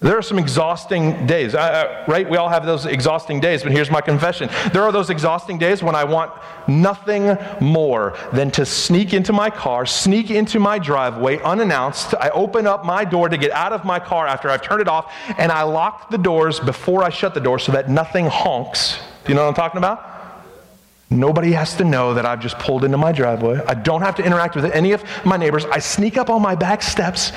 There 0.00 0.16
are 0.16 0.22
some 0.22 0.38
exhausting 0.38 1.26
days, 1.26 1.54
right? 1.54 2.30
We 2.30 2.36
all 2.36 2.48
have 2.48 2.64
those 2.64 2.86
exhausting 2.86 3.40
days, 3.40 3.64
but 3.64 3.72
here's 3.72 3.90
my 3.90 4.00
confession. 4.00 4.48
There 4.72 4.84
are 4.84 4.92
those 4.92 5.10
exhausting 5.10 5.58
days 5.58 5.82
when 5.82 5.96
I 5.96 6.04
want 6.04 6.30
nothing 6.68 7.36
more 7.60 8.16
than 8.32 8.52
to 8.52 8.64
sneak 8.64 9.12
into 9.12 9.32
my 9.32 9.50
car, 9.50 9.86
sneak 9.86 10.30
into 10.30 10.60
my 10.60 10.78
driveway 10.78 11.40
unannounced. 11.42 12.14
I 12.14 12.28
open 12.30 12.64
up 12.64 12.84
my 12.84 13.04
door 13.04 13.28
to 13.28 13.36
get 13.36 13.50
out 13.50 13.72
of 13.72 13.84
my 13.84 13.98
car 13.98 14.28
after 14.28 14.48
I've 14.48 14.62
turned 14.62 14.82
it 14.82 14.88
off, 14.88 15.12
and 15.36 15.50
I 15.50 15.64
lock 15.64 16.10
the 16.10 16.18
doors 16.18 16.60
before 16.60 17.02
I 17.02 17.08
shut 17.08 17.34
the 17.34 17.40
door 17.40 17.58
so 17.58 17.72
that 17.72 17.90
nothing 17.90 18.26
honks. 18.26 19.00
Do 19.24 19.32
you 19.32 19.34
know 19.34 19.42
what 19.42 19.48
I'm 19.48 19.54
talking 19.54 19.78
about? 19.78 20.14
Nobody 21.10 21.50
has 21.52 21.74
to 21.76 21.84
know 21.84 22.14
that 22.14 22.24
I've 22.24 22.40
just 22.40 22.58
pulled 22.60 22.84
into 22.84 22.98
my 22.98 23.10
driveway. 23.10 23.60
I 23.66 23.74
don't 23.74 24.02
have 24.02 24.14
to 24.16 24.24
interact 24.24 24.54
with 24.54 24.66
any 24.66 24.92
of 24.92 25.02
my 25.24 25.36
neighbors. 25.36 25.64
I 25.64 25.80
sneak 25.80 26.16
up 26.16 26.30
on 26.30 26.40
my 26.40 26.54
back 26.54 26.82
steps 26.82 27.32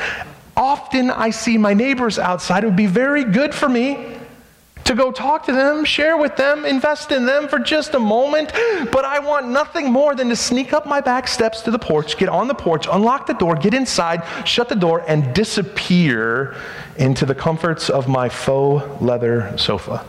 often 0.56 1.10
I 1.10 1.30
see 1.30 1.58
my 1.58 1.74
neighbors 1.74 2.20
outside. 2.20 2.64
It 2.64 2.68
would 2.68 2.76
be 2.76 2.88
very 2.88 3.24
good 3.24 3.54
for 3.54 3.70
me 3.70 4.18
to 4.86 4.96
go 4.96 5.12
talk 5.12 5.46
to 5.46 5.52
them, 5.52 5.86
share 5.86 6.18
with 6.18 6.36
them, 6.36 6.66
invest 6.66 7.12
in 7.12 7.26
them 7.26 7.48
for 7.48 7.60
just 7.60 7.94
a 7.94 8.00
moment. 8.00 8.52
But 8.92 9.06
I 9.06 9.20
want 9.20 9.48
nothing 9.48 9.92
more 9.92 10.16
than 10.16 10.30
to 10.30 10.36
sneak 10.36 10.74
up 10.74 10.86
my 10.86 11.02
back 11.02 11.28
steps 11.28 11.62
to 11.62 11.72
the 11.72 11.80
porch, 11.80 12.18
get 12.18 12.30
on 12.30 12.48
the 12.48 12.56
porch, 12.56 12.88
unlock 12.92 13.28
the 13.28 13.34
door, 13.34 13.56
get 13.56 13.74
inside, 13.74 14.24
shut 14.48 14.70
the 14.70 14.76
door, 14.76 15.04
and 15.08 15.34
disappear 15.34 16.56
into 16.98 17.26
the 17.26 17.36
comforts 17.36 17.90
of 17.90 18.08
my 18.08 18.30
faux 18.30 19.02
leather 19.02 19.58
sofa. 19.58 20.06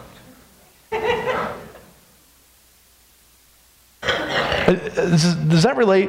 Uh, 4.64 4.75
uh, 4.75 5.11
does 5.49 5.64
that 5.64 5.76
relate? 5.76 6.08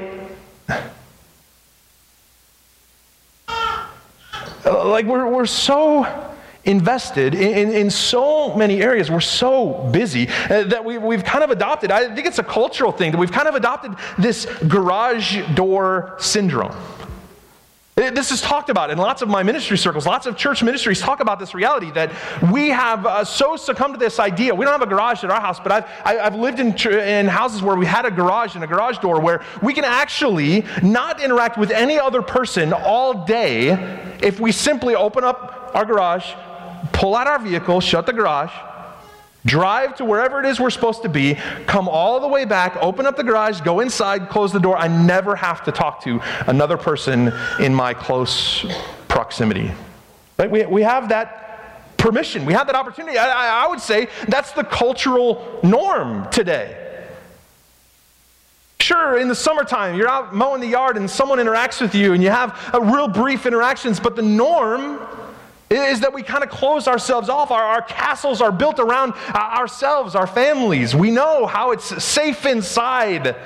Like 4.65 5.05
we're, 5.05 5.27
we're 5.27 5.45
so 5.45 6.31
invested 6.65 7.35
in, 7.35 7.69
in, 7.69 7.71
in, 7.71 7.89
so 7.89 8.55
many 8.55 8.81
areas. 8.81 9.11
We're 9.11 9.19
so 9.19 9.89
busy 9.91 10.29
uh, 10.49 10.63
that 10.63 10.83
we, 10.85 10.97
we've 10.97 11.23
kind 11.23 11.43
of 11.43 11.49
adopted, 11.49 11.91
I 11.91 12.13
think 12.15 12.25
it's 12.25 12.39
a 12.39 12.43
cultural 12.43 12.91
thing, 12.91 13.11
that 13.11 13.17
we've 13.17 13.31
kind 13.31 13.47
of 13.47 13.55
adopted 13.55 13.95
this 14.17 14.45
garage 14.67 15.41
door 15.55 16.15
syndrome. 16.19 16.75
This 17.95 18.31
is 18.31 18.41
talked 18.41 18.71
about 18.71 18.89
in 18.89 18.97
lots 18.97 19.21
of 19.21 19.29
my 19.29 19.43
ministry 19.43 19.77
circles. 19.77 20.07
Lots 20.07 20.25
of 20.25 20.35
church 20.35 20.63
ministries 20.63 20.99
talk 20.99 21.19
about 21.19 21.37
this 21.37 21.53
reality 21.53 21.91
that 21.91 22.11
we 22.51 22.69
have 22.69 23.05
uh, 23.05 23.23
so 23.23 23.55
succumbed 23.55 23.93
to 23.93 23.99
this 23.99 24.17
idea. 24.19 24.55
We 24.55 24.65
don't 24.65 24.71
have 24.71 24.81
a 24.81 24.89
garage 24.89 25.23
at 25.23 25.29
our 25.29 25.39
house, 25.39 25.59
but 25.59 25.71
I've, 25.71 25.85
I've 26.03 26.35
lived 26.35 26.59
in, 26.59 26.75
in 26.91 27.27
houses 27.27 27.61
where 27.61 27.75
we 27.75 27.85
had 27.85 28.05
a 28.05 28.11
garage 28.11 28.55
and 28.55 28.63
a 28.63 28.67
garage 28.67 28.97
door 28.97 29.19
where 29.19 29.43
we 29.61 29.75
can 29.75 29.83
actually 29.83 30.65
not 30.81 31.21
interact 31.21 31.55
with 31.55 31.69
any 31.69 31.99
other 31.99 32.23
person 32.23 32.73
all 32.73 33.25
day 33.25 34.02
if 34.23 34.39
we 34.39 34.51
simply 34.51 34.95
open 34.95 35.23
up 35.23 35.71
our 35.73 35.85
garage, 35.85 36.33
pull 36.93 37.15
out 37.15 37.27
our 37.27 37.39
vehicle, 37.39 37.81
shut 37.81 38.05
the 38.05 38.13
garage, 38.13 38.51
drive 39.45 39.95
to 39.97 40.05
wherever 40.05 40.39
it 40.39 40.45
is 40.45 40.59
we're 40.59 40.69
supposed 40.69 41.01
to 41.01 41.09
be, 41.09 41.35
come 41.67 41.89
all 41.89 42.19
the 42.19 42.27
way 42.27 42.45
back, 42.45 42.77
open 42.77 43.05
up 43.05 43.17
the 43.17 43.23
garage, 43.23 43.61
go 43.61 43.81
inside, 43.81 44.29
close 44.29 44.53
the 44.53 44.59
door. 44.59 44.77
I 44.77 44.87
never 44.87 45.35
have 45.35 45.63
to 45.65 45.71
talk 45.71 46.01
to 46.03 46.21
another 46.47 46.77
person 46.77 47.33
in 47.59 47.73
my 47.73 47.93
close 47.93 48.65
proximity. 49.09 49.71
Right? 50.39 50.49
We, 50.49 50.65
we 50.65 50.81
have 50.83 51.09
that 51.09 51.97
permission, 51.97 52.45
we 52.45 52.53
have 52.53 52.67
that 52.67 52.75
opportunity. 52.75 53.17
I, 53.17 53.65
I 53.65 53.67
would 53.67 53.79
say 53.79 54.07
that's 54.27 54.51
the 54.53 54.63
cultural 54.63 55.59
norm 55.63 56.29
today. 56.31 56.82
Sure, 58.83 59.17
in 59.17 59.29
the 59.29 59.35
summertime, 59.35 59.95
you're 59.95 60.09
out 60.09 60.35
mowing 60.35 60.59
the 60.59 60.67
yard 60.67 60.97
and 60.97 61.09
someone 61.09 61.39
interacts 61.39 61.79
with 61.79 61.95
you 61.95 62.11
and 62.11 62.21
you 62.21 62.29
have 62.29 62.69
a 62.73 62.81
real 62.81 63.07
brief 63.07 63.45
interactions, 63.45 63.97
but 63.97 64.17
the 64.17 64.21
norm 64.21 64.99
is 65.69 66.01
that 66.01 66.13
we 66.13 66.21
kind 66.21 66.43
of 66.43 66.49
close 66.49 66.85
ourselves 66.85 67.29
off. 67.29 67.49
Our, 67.49 67.63
our 67.63 67.81
castles 67.81 68.41
are 68.41 68.51
built 68.51 68.79
around 68.79 69.13
uh, 69.29 69.37
ourselves, 69.37 70.15
our 70.15 70.27
families. 70.27 70.93
We 70.93 71.11
know 71.11 71.45
how 71.45 71.71
it's 71.71 72.03
safe 72.03 72.45
inside. 72.45 73.37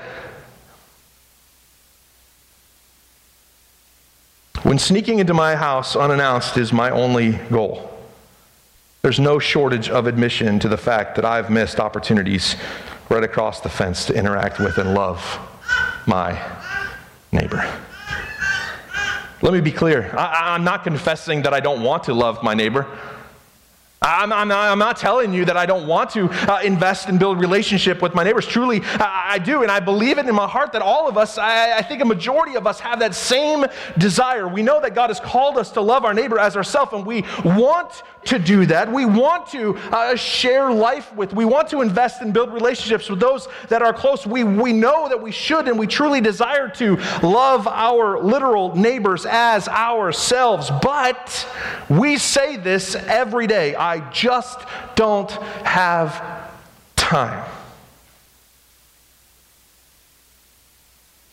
When 4.64 4.80
sneaking 4.80 5.20
into 5.20 5.36
my 5.36 5.56
house 5.56 5.96
unannounced 5.96 6.58
is 6.58 6.74
my 6.74 6.90
only 6.90 7.34
goal, 7.52 7.96
there's 9.04 9.20
no 9.20 9.38
shortage 9.38 9.88
of 9.88 10.08
admission 10.08 10.58
to 10.58 10.68
the 10.68 10.78
fact 10.78 11.16
that 11.16 11.26
I've 11.26 11.52
missed 11.52 11.80
opportunities 11.80 12.56
right 13.10 13.24
across 13.24 13.62
the 13.62 13.70
fence 13.70 14.06
to 14.06 14.14
interact 14.14 14.60
with 14.60 14.78
and 14.78 14.94
love 14.94 15.40
my 16.06 16.40
neighbor. 17.32 17.66
Let 19.42 19.54
me 19.54 19.62
be 19.62 19.72
clear. 19.72 20.14
I, 20.18 20.56
am 20.56 20.64
not 20.64 20.84
confessing 20.84 21.44
that 21.44 21.54
I 21.54 21.60
don't 21.60 21.84
want 21.84 22.04
to 22.06 22.14
love 22.14 22.42
my 22.42 22.54
neighbor. 22.54 22.88
I'm, 24.00 24.32
I'm, 24.32 24.52
I'm, 24.52 24.78
not 24.78 24.98
telling 24.98 25.34
you 25.34 25.44
that 25.46 25.58
I 25.58 25.66
don't 25.66 25.88
want 25.88 26.12
to 26.12 26.30
uh, 26.30 26.62
invest 26.64 27.10
and 27.10 27.20
build 27.20 27.40
relationship 27.40 28.00
with 28.00 28.14
my 28.14 28.24
neighbors. 28.24 28.46
Truly, 28.46 28.82
I, 28.84 29.26
I, 29.32 29.40
do, 29.40 29.64
and 29.64 29.72
I 29.72 29.80
believe 29.80 30.20
it 30.20 30.28
in 30.28 30.36
my 30.36 30.48
heart 30.48 30.72
that 30.74 30.84
all 30.84 31.10
of 31.10 31.18
us, 31.18 31.40
I, 31.40 31.78
I, 31.78 31.82
think 31.82 32.02
a 32.02 32.06
majority 32.06 32.56
of 32.56 32.68
us, 32.68 32.80
have 32.80 33.00
that 33.00 33.16
same 33.16 33.66
desire. 33.98 34.48
We 34.48 34.62
know 34.62 34.80
that 34.82 34.94
God 34.94 35.10
has 35.10 35.20
called 35.20 35.58
us 35.58 35.72
to 35.72 35.82
love 35.82 36.06
our 36.06 36.14
neighbor 36.14 36.38
as 36.38 36.56
ourselves, 36.56 36.94
and 36.94 37.08
we 37.08 37.26
want 37.44 38.04
to 38.26 38.38
do 38.38 38.66
that. 38.68 38.92
We 38.92 39.06
want 39.06 39.48
to 39.48 39.76
uh, 39.78 40.16
share 40.16 40.72
life 40.72 41.14
with. 41.16 41.34
We 41.34 41.46
want 41.46 41.70
to 41.70 41.82
invest 41.82 42.22
and 42.22 42.34
build 42.34 42.54
relationships 42.54 43.10
with 43.10 43.20
those 43.20 43.48
that 43.70 43.82
are 43.82 43.94
close. 43.94 44.28
We, 44.28 44.44
we 44.44 44.74
know 44.74 45.10
that 45.10 45.22
we 45.22 45.32
should, 45.32 45.68
and 45.68 45.80
we 45.80 45.88
truly 45.88 46.22
desire 46.22 46.70
to 46.70 46.98
love 47.24 47.68
our 47.68 48.22
literal 48.22 48.76
neighbors 48.76 49.26
as 49.26 49.68
ourselves. 49.68 50.70
But 50.82 51.48
we 51.90 52.18
say 52.18 52.58
this 52.58 52.96
every 52.96 53.48
day. 53.48 53.76
I 53.88 54.02
just 54.12 54.60
don't 54.96 55.32
have 55.64 56.22
time. 56.98 57.50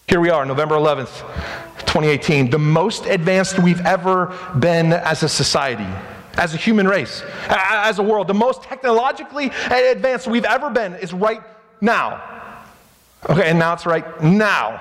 Here 0.06 0.20
we 0.20 0.30
are, 0.30 0.46
November 0.46 0.76
11th, 0.76 1.18
2018, 1.80 2.50
the 2.50 2.58
most 2.60 3.06
advanced 3.06 3.58
we've 3.58 3.80
ever 3.80 4.38
been 4.56 4.92
as 4.92 5.24
a 5.24 5.28
society, 5.28 5.88
as 6.34 6.54
a 6.54 6.56
human 6.56 6.86
race, 6.86 7.24
as 7.48 7.98
a 7.98 8.04
world. 8.04 8.28
The 8.28 8.34
most 8.34 8.62
technologically 8.62 9.50
advanced 9.68 10.28
we've 10.28 10.44
ever 10.44 10.70
been 10.70 10.94
is 10.94 11.12
right 11.12 11.42
now. 11.80 12.22
Okay, 13.28 13.50
and 13.50 13.58
now 13.58 13.72
it's 13.72 13.84
right 13.84 14.22
now. 14.22 14.80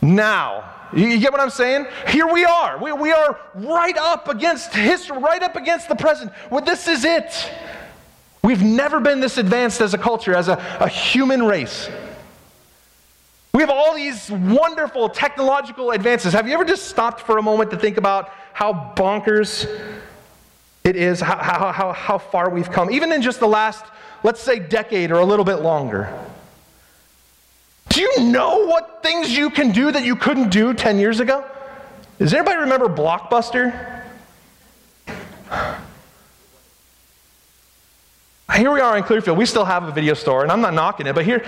Now. 0.00 0.64
You 0.92 1.18
get 1.18 1.32
what 1.32 1.40
I'm 1.40 1.50
saying? 1.50 1.86
Here 2.08 2.26
we 2.26 2.44
are. 2.44 2.78
We, 2.78 2.92
we 2.92 3.12
are 3.12 3.38
right 3.54 3.96
up 3.96 4.28
against 4.28 4.74
history, 4.74 5.18
right 5.18 5.42
up 5.42 5.56
against 5.56 5.88
the 5.88 5.94
present. 5.94 6.32
Well, 6.50 6.64
this 6.64 6.86
is 6.86 7.04
it. 7.04 7.50
We've 8.42 8.62
never 8.62 9.00
been 9.00 9.20
this 9.20 9.38
advanced 9.38 9.80
as 9.80 9.94
a 9.94 9.98
culture, 9.98 10.34
as 10.34 10.48
a, 10.48 10.54
a 10.80 10.88
human 10.88 11.44
race. 11.44 11.88
We 13.54 13.60
have 13.60 13.70
all 13.70 13.94
these 13.94 14.30
wonderful 14.30 15.08
technological 15.08 15.90
advances. 15.90 16.32
Have 16.32 16.48
you 16.48 16.54
ever 16.54 16.64
just 16.64 16.88
stopped 16.88 17.20
for 17.20 17.38
a 17.38 17.42
moment 17.42 17.70
to 17.70 17.78
think 17.78 17.98
about 17.98 18.30
how 18.52 18.92
bonkers 18.96 19.66
it 20.84 20.96
is, 20.96 21.20
how, 21.20 21.36
how, 21.36 21.72
how, 21.72 21.92
how 21.92 22.18
far 22.18 22.50
we've 22.50 22.70
come, 22.70 22.90
even 22.90 23.12
in 23.12 23.22
just 23.22 23.40
the 23.40 23.46
last, 23.46 23.84
let's 24.22 24.40
say, 24.40 24.58
decade 24.58 25.10
or 25.10 25.20
a 25.20 25.24
little 25.24 25.44
bit 25.44 25.56
longer? 25.56 26.12
Do 27.92 28.00
you 28.00 28.20
know 28.20 28.64
what 28.66 29.02
things 29.02 29.30
you 29.30 29.50
can 29.50 29.70
do 29.70 29.92
that 29.92 30.02
you 30.02 30.16
couldn't 30.16 30.48
do 30.48 30.72
10 30.72 30.98
years 30.98 31.20
ago? 31.20 31.44
Does 32.18 32.32
anybody 32.32 32.56
remember 32.60 32.88
Blockbuster? 32.88 34.02
Here 38.56 38.72
we 38.72 38.80
are 38.80 38.96
in 38.96 39.04
Clearfield. 39.04 39.36
We 39.36 39.44
still 39.44 39.66
have 39.66 39.84
a 39.84 39.92
video 39.92 40.14
store, 40.14 40.42
and 40.42 40.50
I'm 40.50 40.62
not 40.62 40.72
knocking 40.72 41.06
it, 41.06 41.14
but 41.14 41.24
here, 41.24 41.42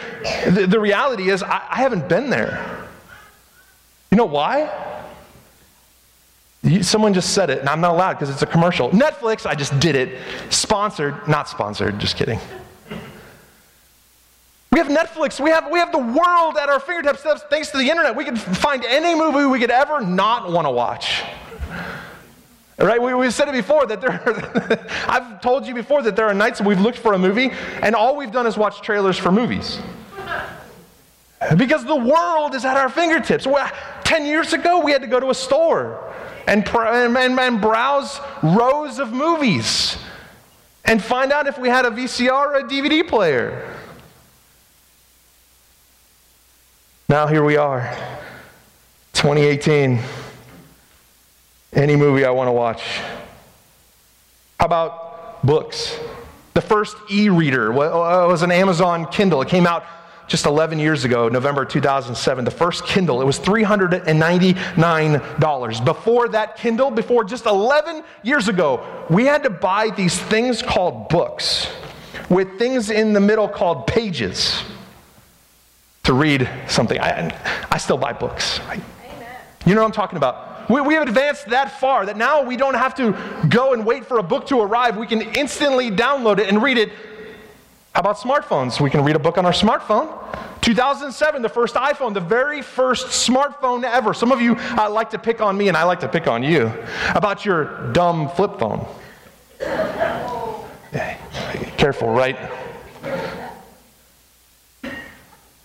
the, 0.49 0.67
the 0.67 0.81
reality 0.81 1.29
is, 1.29 1.43
I, 1.43 1.63
I, 1.71 1.77
haven't 1.77 2.09
been 2.09 2.31
there. 2.31 2.89
You 4.11 4.17
know 4.17 4.25
why? 4.25 4.71
someone 6.81 7.13
just 7.13 7.35
said 7.35 7.51
it, 7.51 7.59
and 7.59 7.69
I'm 7.69 7.83
not 7.83 7.91
allowed 7.91 8.15
because 8.15 8.31
it's 8.31 8.41
a 8.41 8.47
commercial. 8.47 8.89
Netflix, 8.91 9.45
I 9.45 9.55
just 9.55 9.79
did 9.81 9.97
it. 9.97 10.19
Sponsored, 10.49 11.29
not 11.29 11.47
sponsored, 11.47 11.99
just 11.99 12.17
kidding. 12.17 12.41
We 14.75 14.81
have 14.81 14.89
Netflix. 14.89 15.39
We 15.39 15.51
have, 15.51 15.71
we 15.71 15.79
have 15.79 15.93
the 15.93 15.99
world 15.99 16.57
at 16.57 16.69
our 16.69 16.81
fingertips 16.81 17.23
thanks 17.49 17.71
to 17.71 17.79
the 17.79 17.89
internet. 17.89 18.17
We 18.17 18.25
can 18.25 18.35
find 18.35 18.85
any 18.85 19.15
movie 19.15 19.47
we 19.47 19.61
could 19.61 19.71
ever 19.71 20.01
not 20.01 20.51
want 20.51 20.67
to 20.67 20.71
watch. 20.73 21.23
Right? 22.77 23.01
We, 23.01 23.15
we 23.15 23.31
said 23.31 23.47
it 23.47 23.53
before 23.53 23.87
that 23.87 24.01
there, 24.01 24.11
are, 24.11 24.89
I've 25.09 25.41
told 25.41 25.65
you 25.65 25.75
before 25.75 26.03
that 26.03 26.17
there 26.17 26.27
are 26.27 26.35
nights 26.35 26.61
we've 26.61 26.81
looked 26.81 26.99
for 26.99 27.13
a 27.13 27.19
movie 27.19 27.53
and 27.83 27.95
all 27.95 28.17
we've 28.17 28.33
done 28.33 28.49
is 28.49 28.57
watch 28.57 28.83
trailers 28.83 29.17
for 29.17 29.31
movies. 29.31 29.79
Because 31.57 31.85
the 31.85 31.95
world 31.95 32.57
is 32.57 32.65
at 32.65 32.77
our 32.77 32.89
fingertips. 32.89 33.47
Well, 33.47 33.71
10 34.03 34.27
years 34.27 34.55
ago, 34.55 34.81
we 34.81 34.91
had 34.91 35.03
to 35.03 35.09
go 35.09 35.21
to 35.21 35.31
a 35.31 35.35
store 35.37 36.13
and, 36.49 36.67
and, 36.67 37.17
and 37.17 37.61
browse 37.61 38.19
rows 38.43 38.99
of 38.99 39.13
movies 39.13 39.99
and 40.85 41.01
find 41.01 41.31
out 41.31 41.47
if 41.47 41.61
we 41.61 41.69
had 41.69 41.85
a 41.85 41.91
VCR 41.91 42.33
or 42.33 42.55
a 42.57 42.65
DVD 42.65 43.07
player. 43.07 43.74
Now 47.07 47.27
here 47.27 47.45
we 47.45 47.59
are, 47.59 47.95
2018. 49.13 50.01
Any 51.75 51.97
movie 51.97 52.25
I 52.25 52.31
want 52.31 52.49
to 52.49 52.53
watch. 52.53 52.83
How 54.59 54.65
about 54.65 55.45
books? 55.45 55.99
The 56.55 56.63
first 56.63 56.97
e 57.11 57.29
reader 57.29 57.71
was 57.71 58.41
an 58.41 58.51
Amazon 58.51 59.05
Kindle. 59.13 59.43
It 59.43 59.49
came 59.49 59.67
out 59.67 59.85
just 60.29 60.47
11 60.47 60.79
years 60.79 61.05
ago, 61.05 61.29
November 61.29 61.67
2007. 61.67 62.43
The 62.43 62.51
first 62.51 62.87
Kindle, 62.87 63.21
it 63.21 63.27
was 63.27 63.39
$399. 63.39 65.85
Before 65.85 66.29
that 66.29 66.57
Kindle, 66.57 66.91
before 66.91 67.25
just 67.25 67.45
11 67.45 68.03
years 68.23 68.49
ago, 68.49 68.83
we 69.11 69.27
had 69.27 69.43
to 69.43 69.51
buy 69.51 69.91
these 69.91 70.19
things 70.19 70.63
called 70.63 71.11
books 71.11 71.67
with 72.31 72.59
things 72.59 72.89
in 72.89 73.13
the 73.13 73.21
middle 73.21 73.47
called 73.47 73.87
pages 73.87 74.65
to 76.05 76.13
read 76.13 76.49
something. 76.69 77.01
I, 77.01 77.31
I 77.71 77.79
still 77.79 77.97
buy 77.97 78.13
books. 78.13 78.61
Right? 78.61 78.81
You 79.67 79.75
know 79.75 79.81
what 79.81 79.87
I'm 79.87 79.93
talking 79.93 80.17
about? 80.17 80.71
We, 80.71 80.81
we 80.81 80.95
have 80.95 81.07
advanced 81.07 81.47
that 81.49 81.79
far 81.81 82.07
that 82.07 82.17
now 82.17 82.43
we 82.43 82.57
don't 82.57 82.75
have 82.75 82.95
to 82.97 83.13
go 83.49 83.73
and 83.73 83.85
wait 83.85 84.07
for 84.07 84.19
a 84.19 84.23
book 84.23 84.47
to 84.49 84.61
arrive. 84.61 84.97
We 84.97 85.07
can 85.07 85.23
instantly 85.35 85.91
download 85.91 86.39
it 86.39 86.49
and 86.49 86.63
read 86.63 86.79
it. 86.79 86.93
How 87.95 88.01
about 88.01 88.17
smartphones? 88.17 88.81
We 88.81 88.91
can 88.91 89.05
read 89.05 89.17
a 89.17 89.19
book 89.19 89.39
on 89.39 89.47
our 89.47 89.53
smartphone. 89.53 90.21
2007, 90.63 91.43
the 91.43 91.49
first 91.49 91.75
iPhone, 91.75 92.15
the 92.15 92.21
very 92.21 92.63
first 92.63 93.07
smartphone 93.09 93.85
ever. 93.85 94.15
Some 94.15 94.33
of 94.33 94.41
you 94.41 94.57
uh, 94.57 94.91
like 94.91 95.11
to 95.11 95.19
pick 95.19 95.41
on 95.41 95.57
me, 95.57 95.69
and 95.69 95.77
I 95.77 95.85
like 95.85 96.01
to 96.01 96.09
pick 96.09 96.27
on 96.27 96.43
you 96.43 96.73
about 97.15 97.45
your 97.45 97.93
dumb 97.93 98.31
flip 98.31 98.59
phone. 98.59 98.87
Careful, 101.77 102.09
right? 102.09 102.39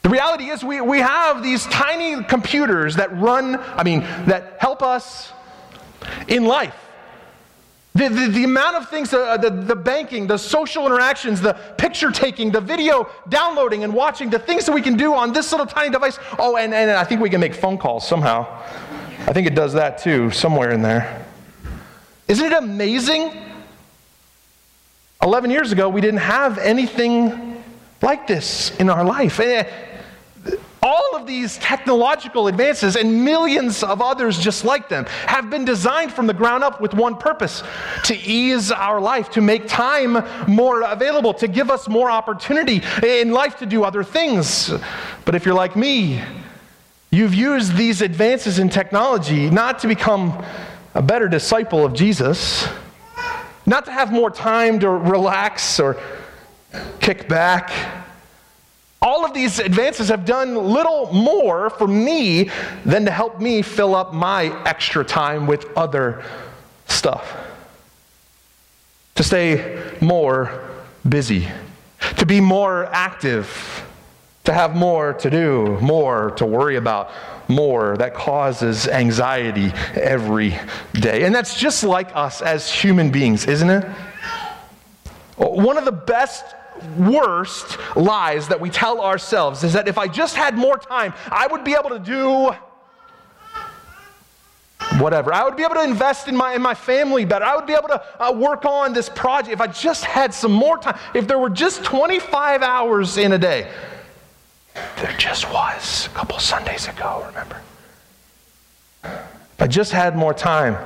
The 0.10 0.14
reality 0.14 0.46
is, 0.46 0.64
we, 0.64 0.82
we 0.82 1.02
have 1.02 1.44
these 1.44 1.68
tiny 1.68 2.24
computers 2.24 2.96
that 2.96 3.16
run, 3.16 3.58
I 3.60 3.84
mean, 3.84 4.00
that 4.26 4.58
help 4.58 4.82
us 4.82 5.32
in 6.28 6.46
life. 6.46 6.74
The, 7.94 8.10
the, 8.10 8.28
the 8.30 8.44
amount 8.44 8.78
of 8.78 8.90
things, 8.90 9.14
uh, 9.14 9.38
the, 9.38 9.52
the 9.52 9.76
banking, 9.76 10.26
the 10.26 10.38
social 10.38 10.88
interactions, 10.88 11.42
the 11.42 11.54
picture 11.78 12.10
taking, 12.10 12.50
the 12.50 12.60
video 12.60 13.08
downloading 13.28 13.84
and 13.84 13.94
watching, 13.94 14.32
the 14.32 14.40
things 14.40 14.66
that 14.66 14.72
we 14.72 14.82
can 14.82 14.98
do 14.98 15.14
on 15.14 15.32
this 15.32 15.52
little 15.52 15.68
tiny 15.68 15.92
device. 15.92 16.18
Oh, 16.40 16.58
and, 16.58 16.74
and 16.74 16.90
I 16.90 17.04
think 17.04 17.22
we 17.22 17.30
can 17.30 17.40
make 17.40 17.54
phone 17.54 17.78
calls 17.78 18.08
somehow. 18.08 18.48
I 19.28 19.32
think 19.32 19.46
it 19.46 19.54
does 19.54 19.74
that 19.74 20.00
too, 20.00 20.32
somewhere 20.32 20.72
in 20.72 20.82
there. 20.82 21.24
Isn't 22.28 22.48
it 22.48 22.54
amazing? 22.54 23.32
11 25.22 25.52
years 25.52 25.72
ago, 25.72 25.88
we 25.88 26.02
didn't 26.02 26.22
have 26.22 26.58
anything 26.58 27.64
like 28.02 28.26
this 28.26 28.76
in 28.78 28.90
our 28.90 29.04
life. 29.04 29.40
All 30.82 31.16
of 31.16 31.28
these 31.28 31.58
technological 31.58 32.48
advances 32.48 32.96
and 32.96 33.26
millions 33.26 33.84
of 33.84 34.02
others 34.02 34.40
just 34.40 34.64
like 34.64 34.88
them 34.88 35.06
have 35.26 35.50
been 35.50 35.66
designed 35.66 36.14
from 36.14 36.26
the 36.26 36.34
ground 36.34 36.64
up 36.64 36.80
with 36.80 36.94
one 36.94 37.18
purpose 37.18 37.64
to 38.06 38.16
ease 38.16 38.72
our 38.72 39.02
life, 39.02 39.30
to 39.32 39.42
make 39.42 39.68
time 39.68 40.24
more 40.48 40.84
available, 40.84 41.34
to 41.34 41.48
give 41.48 41.70
us 41.70 41.90
more 41.90 42.10
opportunity 42.10 42.82
in 43.04 43.32
life 43.32 43.58
to 43.58 43.66
do 43.66 43.84
other 43.84 44.04
things. 44.04 44.72
But 45.26 45.36
if 45.36 45.46
you're 45.46 45.54
like 45.54 45.76
me, 45.76 46.24
you've 47.12 47.34
used 47.34 47.76
these 47.76 48.02
advances 48.02 48.58
in 48.58 48.70
technology 48.70 49.50
not 49.50 49.80
to 49.80 49.88
become 49.88 50.44
a 50.96 51.02
better 51.02 51.28
disciple 51.28 51.84
of 51.84 51.94
Jesus, 51.94 52.68
not 53.66 53.86
to 53.86 53.92
have 53.92 54.12
more 54.12 54.32
time 54.32 54.80
to 54.80 54.90
relax 54.90 55.80
or 55.80 55.98
kick 57.02 57.28
back. 57.28 57.99
All 59.02 59.26
of 59.26 59.34
these 59.34 59.60
advances 59.60 60.10
have 60.10 60.26
done 60.26 60.56
little 60.56 61.12
more 61.14 61.70
for 61.70 61.88
me 61.88 62.50
than 62.84 63.06
to 63.06 63.12
help 63.12 63.40
me 63.40 63.62
fill 63.62 63.96
up 63.96 64.14
my 64.14 64.46
extra 64.66 65.06
time 65.06 65.48
with 65.48 65.66
other 65.78 66.24
stuff. 66.88 67.38
To 69.16 69.24
stay 69.24 69.94
more 70.02 70.70
busy, 71.08 71.48
to 72.18 72.26
be 72.26 72.42
more 72.42 72.86
active, 72.88 73.86
to 74.44 74.54
have 74.54 74.76
more 74.76 75.14
to 75.14 75.30
do, 75.30 75.78
more 75.80 76.32
to 76.32 76.46
worry 76.46 76.76
about, 76.76 77.12
more 77.48 77.96
that 77.98 78.14
causes 78.14 78.88
anxiety 78.88 79.72
every 79.96 80.58
day. 80.94 81.24
And 81.24 81.34
that's 81.34 81.58
just 81.58 81.84
like 81.84 82.16
us 82.16 82.42
as 82.42 82.72
human 82.72 83.12
beings, 83.12 83.46
isn't 83.46 83.70
it? 83.70 83.86
One 85.38 85.78
of 85.78 85.86
the 85.86 85.92
best 85.92 86.44
worst 86.98 87.78
lies 87.96 88.48
that 88.48 88.60
we 88.60 88.70
tell 88.70 89.02
ourselves 89.02 89.64
is 89.64 89.74
that 89.74 89.88
if 89.88 89.98
I 89.98 90.08
just 90.08 90.36
had 90.36 90.58
more 90.58 90.78
time, 90.78 91.14
I 91.32 91.48
would 91.48 91.64
be 91.64 91.74
able 91.74 91.90
to 91.90 92.00
do 92.00 92.54
whatever. 95.00 95.34
I 95.34 95.44
would 95.44 95.56
be 95.56 95.64
able 95.64 95.76
to 95.76 95.84
invest 95.84 96.28
in 96.28 96.36
my, 96.36 96.56
in 96.56 96.62
my 96.62 96.74
family 96.74 97.26
better. 97.26 97.46
I 97.46 97.56
would 97.56 97.68
be 97.68 97.74
able 97.74 97.90
to 97.90 98.04
uh, 98.20 98.32
work 98.32 98.66
on 98.66 98.94
this 98.94 99.10
project 99.10 99.54
if 99.54 99.62
I 99.62 99.68
just 99.68 100.04
had 100.04 100.34
some 100.34 100.52
more 100.52 100.78
time. 100.78 100.98
If 101.14 101.28
there 101.28 101.40
were 101.40 101.50
just 101.50 101.84
25 101.84 102.62
hours 102.62 103.18
in 103.18 103.34
a 103.34 103.38
day. 103.38 103.72
There 104.98 105.16
just 105.18 105.52
was 105.52 106.08
a 106.08 106.10
couple 106.10 106.40
Sundays 106.40 106.88
ago, 106.88 107.24
remember? 107.28 107.62
If 109.04 109.62
I 109.62 109.68
just 109.68 109.92
had 109.92 110.16
more 110.16 110.34
time. 110.34 110.78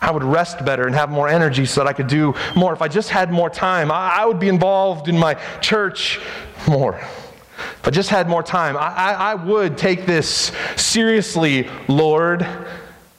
I 0.00 0.10
would 0.10 0.24
rest 0.24 0.64
better 0.64 0.86
and 0.86 0.94
have 0.94 1.10
more 1.10 1.28
energy 1.28 1.66
so 1.66 1.82
that 1.82 1.88
I 1.88 1.92
could 1.92 2.06
do 2.06 2.34
more. 2.54 2.72
If 2.72 2.82
I 2.82 2.88
just 2.88 3.10
had 3.10 3.30
more 3.32 3.50
time, 3.50 3.90
I, 3.90 4.16
I 4.18 4.26
would 4.26 4.38
be 4.38 4.48
involved 4.48 5.08
in 5.08 5.18
my 5.18 5.34
church 5.60 6.20
more. 6.68 6.96
If 6.96 7.88
I 7.88 7.90
just 7.90 8.10
had 8.10 8.28
more 8.28 8.42
time, 8.42 8.76
I, 8.76 8.88
I, 8.88 9.12
I 9.12 9.34
would 9.34 9.78
take 9.78 10.04
this 10.04 10.52
seriously, 10.76 11.68
Lord, 11.88 12.46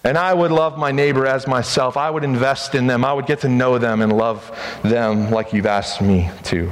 and 0.03 0.17
I 0.17 0.34
would 0.34 0.51
love 0.51 0.77
my 0.77 0.91
neighbor 0.91 1.25
as 1.25 1.48
myself. 1.48 1.98
I 1.98 2.10
would 2.10 2.24
invest 2.24 2.75
in 2.75 2.86
them. 2.88 3.03
I 3.03 3.12
would 3.13 3.25
get 3.25 3.41
to 3.41 3.50
know 3.50 3.77
them 3.77 4.01
and 4.01 4.15
love 4.15 4.57
them 4.84 5.31
like 5.31 5.53
you've 5.53 5.65
asked 5.65 6.01
me 6.01 6.29
to. 6.43 6.72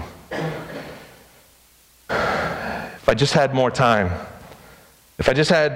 If 2.10 3.10
I 3.10 3.14
just 3.14 3.34
had 3.34 3.54
more 3.54 3.72
time, 3.72 4.12
if 5.18 5.30
I 5.30 5.34
just 5.34 5.50
had, 5.50 5.72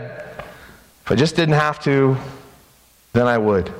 if 1.05 1.11
I 1.11 1.15
just 1.15 1.35
didn't 1.35 1.55
have 1.55 1.79
to, 1.83 2.15
then 3.13 3.27
I 3.27 3.37
would. 3.37 3.73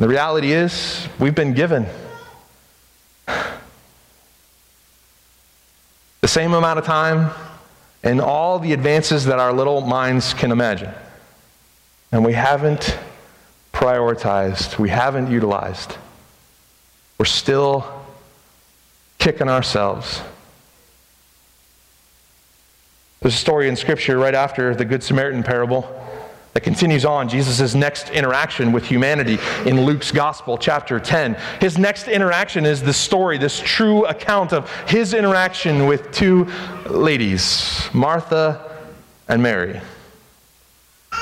The 0.00 0.08
reality 0.08 0.52
is, 0.52 1.06
we've 1.18 1.34
been 1.34 1.52
given 1.52 1.84
the 3.26 3.36
same 6.26 6.54
amount 6.54 6.78
of 6.78 6.86
time 6.86 7.30
and 8.02 8.18
all 8.18 8.58
the 8.58 8.72
advances 8.72 9.26
that 9.26 9.38
our 9.38 9.52
little 9.52 9.82
minds 9.82 10.32
can 10.32 10.52
imagine. 10.52 10.90
And 12.12 12.24
we 12.24 12.32
haven't 12.32 12.98
prioritized, 13.74 14.78
we 14.78 14.88
haven't 14.88 15.30
utilized. 15.30 15.98
We're 17.18 17.26
still 17.26 17.86
kicking 19.18 19.50
ourselves. 19.50 20.22
There's 23.20 23.34
a 23.34 23.36
story 23.36 23.68
in 23.68 23.76
Scripture 23.76 24.16
right 24.16 24.34
after 24.34 24.74
the 24.74 24.86
Good 24.86 25.02
Samaritan 25.02 25.42
parable 25.42 25.82
that 26.52 26.62
continues 26.62 27.04
on 27.04 27.28
Jesus' 27.28 27.74
next 27.74 28.10
interaction 28.10 28.72
with 28.72 28.84
humanity 28.84 29.38
in 29.66 29.82
Luke's 29.82 30.10
Gospel, 30.10 30.58
chapter 30.58 30.98
10. 30.98 31.36
His 31.60 31.78
next 31.78 32.08
interaction 32.08 32.66
is 32.66 32.82
this 32.82 32.96
story, 32.96 33.38
this 33.38 33.60
true 33.60 34.04
account 34.06 34.52
of 34.52 34.68
his 34.88 35.14
interaction 35.14 35.86
with 35.86 36.10
two 36.10 36.48
ladies, 36.88 37.88
Martha 37.92 38.78
and 39.28 39.42
Mary. 39.42 39.80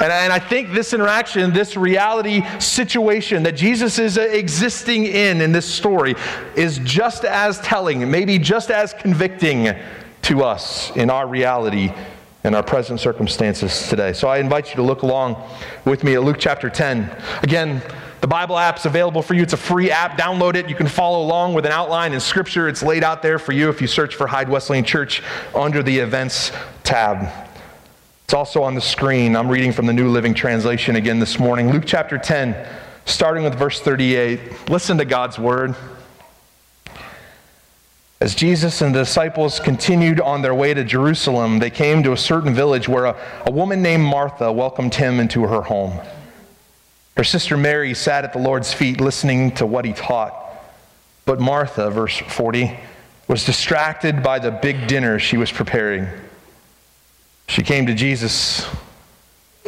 And, 0.01 0.13
and 0.13 0.33
I 0.33 0.39
think 0.39 0.73
this 0.73 0.93
interaction, 0.93 1.53
this 1.53 1.77
reality 1.77 2.43
situation 2.59 3.43
that 3.43 3.57
Jesus 3.57 3.99
is 3.99 4.17
uh, 4.17 4.23
existing 4.23 5.07
in 5.07 5.41
in 5.41 5.53
this 5.53 5.67
story, 5.67 6.15
is 6.57 6.79
just 6.85 7.25
as 7.25 7.59
telling, 7.61 8.11
maybe 8.11 8.39
just 8.39 8.71
as 8.71 8.95
convicting 8.95 9.75
to 10.23 10.45
us 10.45 10.95
in 10.97 11.11
our 11.11 11.27
reality 11.27 11.93
in 12.49 12.55
our 12.55 12.63
present 12.63 12.99
circumstances 12.99 13.89
today. 13.89 14.15
So 14.15 14.27
I 14.27 14.39
invite 14.39 14.71
you 14.71 14.77
to 14.77 14.83
look 14.83 15.03
along 15.03 15.37
with 15.85 16.03
me 16.03 16.15
at 16.15 16.25
Luke 16.25 16.39
chapter 16.41 16.71
10. 16.71 17.15
Again, 17.43 17.83
the 18.23 18.27
Bible 18.27 18.59
app's 18.59 18.87
available 18.87 19.21
for 19.21 19.35
you. 19.35 19.43
It's 19.43 19.53
a 19.53 19.59
free 19.59 19.91
app. 19.91 20.19
Download 20.19 20.55
it. 20.55 20.67
You 20.67 20.75
can 20.75 20.89
follow 20.89 21.23
along 21.23 21.53
with 21.53 21.67
an 21.67 21.73
outline 21.73 22.15
in 22.15 22.21
Scripture. 22.21 22.67
It's 22.67 22.83
laid 22.83 23.05
out 23.05 23.23
there 23.23 23.39
for 23.39 23.53
you 23.53 23.69
if 23.69 23.83
you 23.83 23.87
search 23.87 24.15
for 24.15 24.27
Hyde 24.27 24.49
Wesleyan 24.49 24.83
Church 24.83 25.23
under 25.55 25.83
the 25.83 25.99
Events 25.99 26.51
tab. 26.85 27.29
It's 28.25 28.33
also 28.33 28.63
on 28.63 28.75
the 28.75 28.81
screen. 28.81 29.37
I'm 29.37 29.49
reading 29.49 29.71
from 29.71 29.85
the 29.85 29.93
New 29.93 30.09
Living 30.09 30.33
Translation 30.33 30.97
again 30.97 31.19
this 31.21 31.39
morning. 31.39 31.71
Luke 31.71 31.85
chapter 31.87 32.17
10, 32.17 32.57
starting 33.05 33.45
with 33.45 33.57
verse 33.57 33.81
38. 33.81 34.71
Listen 34.71 34.97
to 34.97 35.05
God's 35.05 35.39
word. 35.39 35.77
As 38.21 38.35
Jesus 38.35 38.83
and 38.83 38.93
the 38.95 39.01
disciples 39.01 39.61
continued 39.61 40.21
on 40.21 40.43
their 40.43 40.55
way 40.55 40.75
to 40.75 40.83
Jerusalem, 40.83 41.61
they 41.61 41.71
came 41.71 42.03
to 42.03 42.13
a 42.13 42.17
certain 42.17 42.53
village 42.53 42.89
where 42.89 43.05
a, 43.05 43.17
a 43.47 43.53
woman 43.53 43.81
named 43.81 44.03
Martha 44.03 44.51
welcomed 44.51 44.97
him 44.97 45.21
into 45.21 45.43
her 45.43 45.63
home. 45.63 46.01
Her 47.17 47.23
sister 47.23 47.57
Mary 47.57 47.95
sat 47.95 48.25
at 48.25 48.33
the 48.33 48.41
Lord's 48.41 48.73
feet 48.73 49.01
listening 49.01 49.53
to 49.53 49.67
what 49.67 49.85
he 49.85 49.93
taught. 49.93 50.35
But 51.27 51.39
Martha, 51.39 51.91
verse 51.91 52.17
40, 52.17 52.77
was 53.29 53.45
distracted 53.45 54.23
by 54.23 54.41
the 54.41 54.51
big 54.51 54.89
dinner 54.89 55.21
she 55.21 55.37
was 55.37 55.53
preparing. 55.53 56.09
She 57.47 57.63
came 57.63 57.87
to 57.87 57.95
Jesus 57.95 58.67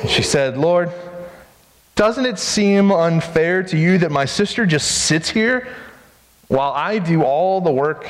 and 0.01 0.11
she 0.11 0.23
said, 0.23 0.57
Lord, 0.57 0.91
doesn't 1.95 2.25
it 2.25 2.39
seem 2.39 2.91
unfair 2.91 3.63
to 3.65 3.77
you 3.77 3.99
that 3.99 4.11
my 4.11 4.25
sister 4.25 4.67
just 4.67 5.07
sits 5.07 5.29
here 5.29 5.69
while 6.49 6.73
I 6.73 6.99
do 6.99 7.23
all 7.23 7.61
the 7.61 7.71
work? 7.71 8.09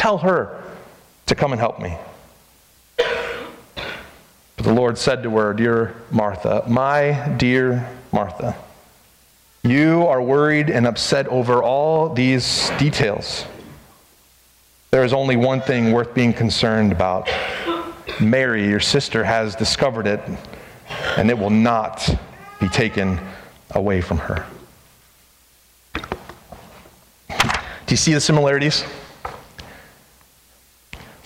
Tell 0.00 0.16
her 0.16 0.62
to 1.26 1.34
come 1.34 1.52
and 1.52 1.60
help 1.60 1.78
me. 1.78 1.94
But 2.96 4.64
the 4.64 4.72
Lord 4.72 4.96
said 4.96 5.22
to 5.24 5.36
her, 5.36 5.52
Dear 5.52 5.94
Martha, 6.10 6.64
my 6.66 7.34
dear 7.36 7.86
Martha, 8.10 8.56
you 9.62 10.06
are 10.06 10.22
worried 10.22 10.70
and 10.70 10.86
upset 10.86 11.28
over 11.28 11.62
all 11.62 12.14
these 12.14 12.70
details. 12.78 13.44
There 14.90 15.04
is 15.04 15.12
only 15.12 15.36
one 15.36 15.60
thing 15.60 15.92
worth 15.92 16.14
being 16.14 16.32
concerned 16.32 16.92
about. 16.92 17.28
Mary, 18.18 18.66
your 18.66 18.80
sister, 18.80 19.22
has 19.22 19.54
discovered 19.54 20.06
it, 20.06 20.22
and 21.18 21.28
it 21.28 21.38
will 21.38 21.50
not 21.50 22.08
be 22.58 22.70
taken 22.70 23.20
away 23.72 24.00
from 24.00 24.16
her. 24.16 24.46
Do 27.28 27.90
you 27.90 27.98
see 27.98 28.14
the 28.14 28.20
similarities? 28.22 28.82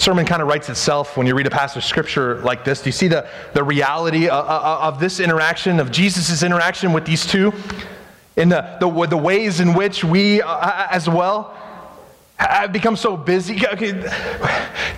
Sermon 0.05 0.27
kind 0.27 0.43
of 0.43 0.49
writes 0.49 0.69
itself 0.69 1.17
when 1.17 1.27
you 1.27 1.35
read 1.35 1.47
a 1.47 1.51
passage 1.51 1.79
of 1.79 1.85
scripture 1.85 2.37
like 2.43 2.63
this. 2.63 2.83
Do 2.83 2.89
you 2.89 2.93
see 2.93 3.09
the, 3.09 3.27
the 3.55 3.65
reality 3.65 4.29
of, 4.29 4.45
uh, 4.45 4.49
uh, 4.49 4.89
of 4.89 5.01
this 5.01 5.19
interaction, 5.19 5.81
of 5.81 5.91
Jesus' 5.91 6.43
interaction 6.43 6.93
with 6.93 7.07
these 7.07 7.27
two? 7.27 7.55
In 8.37 8.51
the, 8.51 8.77
the, 8.81 9.07
the 9.07 9.17
ways 9.17 9.61
in 9.61 9.73
which 9.73 10.05
we, 10.05 10.43
uh, 10.43 10.89
as 10.91 11.09
well, 11.09 11.57
have 12.37 12.71
become 12.71 12.97
so 12.97 13.17
busy. 13.17 13.67
Okay, 13.67 13.93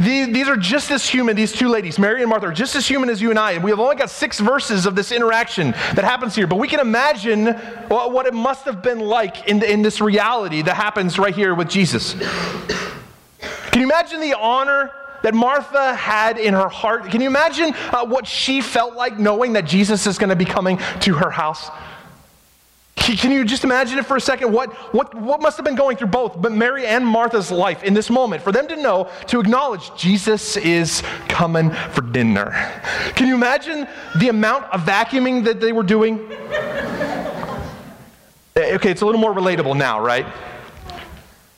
these, 0.01 0.27
these 0.33 0.49
are 0.49 0.57
just 0.57 0.90
as 0.90 1.09
human, 1.09 1.37
these 1.37 1.53
two 1.53 1.69
ladies, 1.69 2.01
Mary 2.01 2.23
and 2.23 2.29
Martha, 2.29 2.49
are 2.49 2.53
just 2.53 2.75
as 2.75 2.88
human 2.88 3.09
as 3.09 3.23
you 3.23 3.31
and 3.31 3.38
I. 3.38 3.53
And 3.53 3.62
we 3.62 3.71
have 3.71 3.79
only 3.79 3.95
got 3.95 4.11
six 4.11 4.40
verses 4.40 4.87
of 4.87 4.97
this 4.97 5.12
interaction 5.12 5.71
that 5.71 6.03
happens 6.03 6.35
here. 6.35 6.49
But 6.49 6.59
we 6.59 6.66
can 6.66 6.81
imagine 6.81 7.53
what 7.87 8.27
it 8.27 8.35
must 8.35 8.64
have 8.64 8.83
been 8.83 8.99
like 8.99 9.47
in, 9.47 9.62
in 9.62 9.83
this 9.83 10.01
reality 10.01 10.62
that 10.62 10.75
happens 10.75 11.16
right 11.16 11.35
here 11.35 11.55
with 11.55 11.69
Jesus. 11.69 12.16
Can 13.76 13.82
you 13.82 13.88
imagine 13.88 14.20
the 14.20 14.32
honor 14.32 14.90
that 15.20 15.34
Martha 15.34 15.94
had 15.94 16.38
in 16.38 16.54
her 16.54 16.66
heart? 16.66 17.10
Can 17.10 17.20
you 17.20 17.26
imagine 17.26 17.74
uh, 17.92 18.06
what 18.06 18.26
she 18.26 18.62
felt 18.62 18.94
like 18.94 19.18
knowing 19.18 19.52
that 19.52 19.66
Jesus 19.66 20.06
is 20.06 20.16
going 20.16 20.30
to 20.30 20.34
be 20.34 20.46
coming 20.46 20.78
to 21.00 21.12
her 21.12 21.28
house? 21.28 21.68
Can 22.94 23.30
you 23.32 23.44
just 23.44 23.64
imagine 23.64 23.98
it 23.98 24.06
for 24.06 24.16
a 24.16 24.20
second? 24.22 24.50
What, 24.50 24.72
what, 24.94 25.14
what 25.14 25.42
must 25.42 25.58
have 25.58 25.66
been 25.66 25.74
going 25.74 25.98
through 25.98 26.06
both 26.06 26.40
but 26.40 26.52
Mary 26.52 26.86
and 26.86 27.06
Martha's 27.06 27.50
life 27.50 27.84
in 27.84 27.92
this 27.92 28.08
moment 28.08 28.42
for 28.42 28.50
them 28.50 28.66
to 28.66 28.76
know, 28.76 29.10
to 29.26 29.40
acknowledge 29.40 29.94
Jesus 29.94 30.56
is 30.56 31.02
coming 31.28 31.70
for 31.90 32.00
dinner? 32.00 32.52
Can 33.14 33.28
you 33.28 33.34
imagine 33.34 33.86
the 34.18 34.30
amount 34.30 34.64
of 34.72 34.84
vacuuming 34.84 35.44
that 35.44 35.60
they 35.60 35.72
were 35.72 35.82
doing? 35.82 36.32
Eh, 38.58 38.74
okay, 38.74 38.90
it's 38.90 39.02
a 39.02 39.04
little 39.04 39.20
more 39.20 39.34
relatable 39.34 39.76
now, 39.76 40.00
right? 40.00 40.24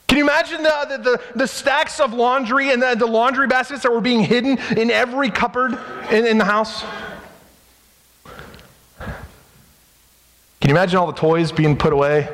Can 0.09 0.17
you 0.17 0.25
imagine 0.25 0.63
the, 0.63 0.87
the, 0.89 0.99
the, 0.99 1.23
the 1.37 1.47
stacks 1.47 2.01
of 2.01 2.15
laundry 2.15 2.71
and 2.71 2.83
the, 2.83 2.95
the, 2.95 3.07
laundry 3.07 3.47
baskets 3.47 3.83
that 3.83 3.93
were 3.93 4.01
being 4.01 4.21
hidden 4.21 4.59
in 4.77 4.91
every 4.91 5.31
cupboard 5.31 5.79
in, 6.11 6.27
in 6.27 6.39
the 6.39 6.47
house? 6.47 6.83
Can 10.61 10.71
you 10.71 10.71
imagine 10.71 10.99
all 10.99 11.07
the 11.07 11.13
toys 11.13 11.53
being 11.53 11.77
put 11.77 11.93
away? 11.93 12.27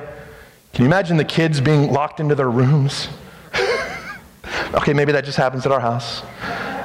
Can 0.72 0.84
you 0.84 0.86
imagine 0.86 1.16
the 1.16 1.24
kids 1.24 1.60
being 1.60 1.92
locked 1.92 2.20
into 2.20 2.36
their 2.36 2.50
rooms? 2.50 3.08
okay, 4.74 4.92
maybe 4.92 5.10
that 5.10 5.24
just 5.24 5.36
happens 5.36 5.66
at 5.66 5.72
our 5.72 5.80
house 5.80 6.20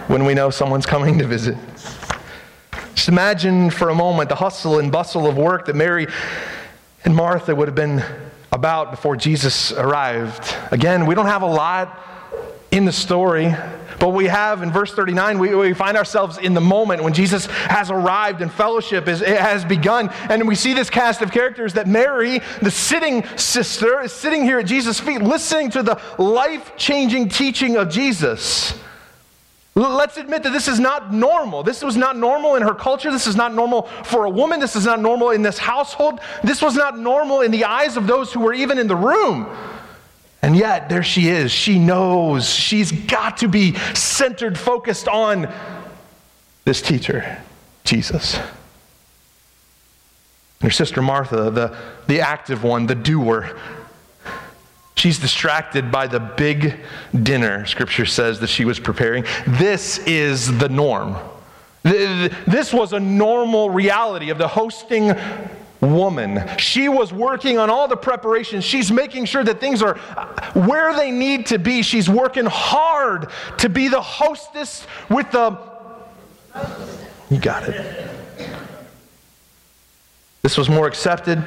when 0.08 0.26
we 0.26 0.34
know 0.34 0.50
someone's 0.50 0.88
coming 0.88 1.20
to 1.20 1.28
visit. 1.28 1.56
Just 2.96 3.10
imagine 3.10 3.70
for 3.70 3.90
a 3.90 3.96
moment 3.96 4.28
the 4.28 4.36
hustle 4.36 4.80
and 4.80 4.92
bustle 4.92 5.28
of 5.28 5.38
work 5.38 5.68
that 5.68 5.76
Mary 5.76 6.08
and 7.06 7.16
Martha 7.16 7.56
would 7.56 7.68
have 7.68 7.76
been 7.76 8.04
about 8.52 8.92
before 8.92 9.16
Jesus 9.16 9.72
arrived. 9.72 10.56
Again, 10.72 11.06
we 11.06 11.16
don't 11.16 11.28
have 11.28 11.42
a 11.42 11.48
lot 11.48 12.00
in 12.72 12.86
the 12.86 12.92
story. 12.92 13.54
But 14.00 14.10
we 14.10 14.28
have 14.28 14.64
in 14.64 14.72
verse 14.72 14.94
39, 14.94 15.40
we, 15.40 15.54
we 15.54 15.74
find 15.74 15.98
ourselves 15.98 16.38
in 16.38 16.54
the 16.54 16.62
moment 16.62 17.04
when 17.04 17.14
Jesus 17.14 17.48
has 17.48 17.92
arrived 17.92 18.42
and 18.42 18.52
fellowship 18.52 19.10
is, 19.10 19.20
has 19.20 19.66
begun. 19.66 20.10
And 20.30 20.48
we 20.48 20.56
see 20.56 20.74
this 20.74 20.90
cast 20.90 21.22
of 21.22 21.32
characters 21.32 21.74
that 21.74 21.86
Mary, 21.86 22.40
the 22.62 22.72
sitting 22.72 23.26
sister, 23.36 24.02
is 24.02 24.14
sitting 24.14 24.44
here 24.44 24.60
at 24.60 24.68
Jesus' 24.68 25.00
feet, 25.00 25.22
listening 25.22 25.72
to 25.72 25.84
the 25.84 26.02
life 26.18 26.78
changing 26.78 27.28
teaching 27.28 27.76
of 27.76 27.90
Jesus. 27.90 28.74
Let's 29.80 30.18
admit 30.18 30.44
that 30.44 30.52
this 30.52 30.68
is 30.68 30.78
not 30.78 31.14
normal. 31.14 31.64
This 31.64 31.82
was 31.82 31.96
not 31.96 32.18
normal 32.18 32.56
in 32.56 32.64
her 32.64 32.74
culture. 32.74 33.12
This 33.12 33.28
is 33.28 33.38
not 33.38 33.54
normal 33.54 33.84
for 34.04 34.26
a 34.26 34.30
woman. 34.30 34.60
This 34.60 34.76
is 34.76 34.86
not 34.86 35.00
normal 35.00 35.30
in 35.30 35.42
this 35.42 35.58
household. 35.58 36.20
This 36.44 36.62
was 36.62 36.76
not 36.76 37.00
normal 37.00 37.42
in 37.42 37.52
the 37.52 37.64
eyes 37.64 37.96
of 37.96 38.06
those 38.06 38.34
who 38.34 38.42
were 38.42 38.54
even 38.54 38.78
in 38.78 38.88
the 38.88 38.96
room. 38.96 39.48
And 40.42 40.56
yet, 40.56 40.90
there 40.90 41.04
she 41.04 41.30
is. 41.30 41.52
She 41.52 41.80
knows 41.80 42.50
she's 42.50 42.92
got 42.92 43.38
to 43.38 43.48
be 43.48 43.76
centered, 43.94 44.58
focused 44.58 45.08
on 45.08 45.52
this 46.66 46.82
teacher, 46.82 47.42
Jesus. 47.86 48.38
Her 50.62 50.72
sister 50.72 51.02
Martha, 51.02 51.50
the, 51.52 51.78
the 52.08 52.20
active 52.20 52.64
one, 52.64 52.86
the 52.88 52.96
doer, 52.96 53.58
She's 55.00 55.18
distracted 55.18 55.94
by 55.94 56.08
the 56.08 56.20
big 56.20 56.82
dinner, 57.24 57.66
scripture 57.66 58.06
says, 58.06 58.42
that 58.42 58.50
she 58.50 58.66
was 58.66 58.82
preparing. 58.82 59.24
This 59.48 59.98
is 60.00 60.58
the 60.58 60.68
norm. 60.68 61.16
This 61.84 62.74
was 62.74 62.92
a 62.92 63.00
normal 63.00 63.70
reality 63.70 64.30
of 64.30 64.38
the 64.38 64.50
hosting 64.50 65.16
woman. 65.80 66.46
She 66.58 66.90
was 66.90 67.14
working 67.14 67.58
on 67.58 67.70
all 67.70 67.88
the 67.88 67.96
preparations. 67.96 68.66
She's 68.66 68.92
making 68.92 69.24
sure 69.24 69.42
that 69.46 69.62
things 69.62 69.82
are 69.82 69.98
uh, 70.18 70.52
where 70.68 70.94
they 70.94 71.12
need 71.12 71.46
to 71.46 71.60
be. 71.60 71.82
She's 71.82 72.10
working 72.10 72.46
hard 72.46 73.30
to 73.60 73.70
be 73.70 73.88
the 73.88 74.02
hostess 74.02 74.86
with 75.10 75.32
the. 75.32 75.58
You 77.30 77.40
got 77.40 77.70
it. 77.70 78.10
This 80.42 80.58
was 80.58 80.68
more 80.68 80.88
accepted. 80.88 81.42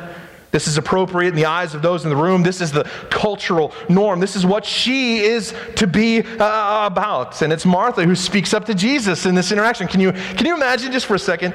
This 0.53 0.69
is 0.69 0.79
appropriate 0.79 1.31
in 1.31 1.35
the 1.35 1.47
eyes 1.47 1.75
of 1.75 1.83
those 1.83 2.05
in 2.05 2.11
the 2.11 2.17
room. 2.17 2.43
This 2.43 2.61
is 2.61 2.71
the 2.71 2.85
cultural 3.11 3.73
norm. 3.89 4.21
This 4.21 4.37
is 4.37 4.47
what 4.47 4.65
she 4.65 5.19
is 5.21 5.55
to 5.77 5.87
be 5.87 6.21
uh, 6.21 6.87
about. 6.87 7.43
And 7.43 7.53
it's 7.53 7.67
Martha 7.67 8.05
who 8.05 8.15
speaks 8.15 8.55
up 8.55 8.67
to 8.67 8.75
Jesus 8.75 9.27
in 9.27 9.35
this 9.35 9.51
interaction. 9.51 9.89
Can 9.89 10.01
you, 10.01 10.13
can 10.13 10.47
you 10.47 10.55
imagine 10.55 10.93
just 10.93 11.07
for 11.07 11.15
a 11.15 11.19
second? 11.19 11.55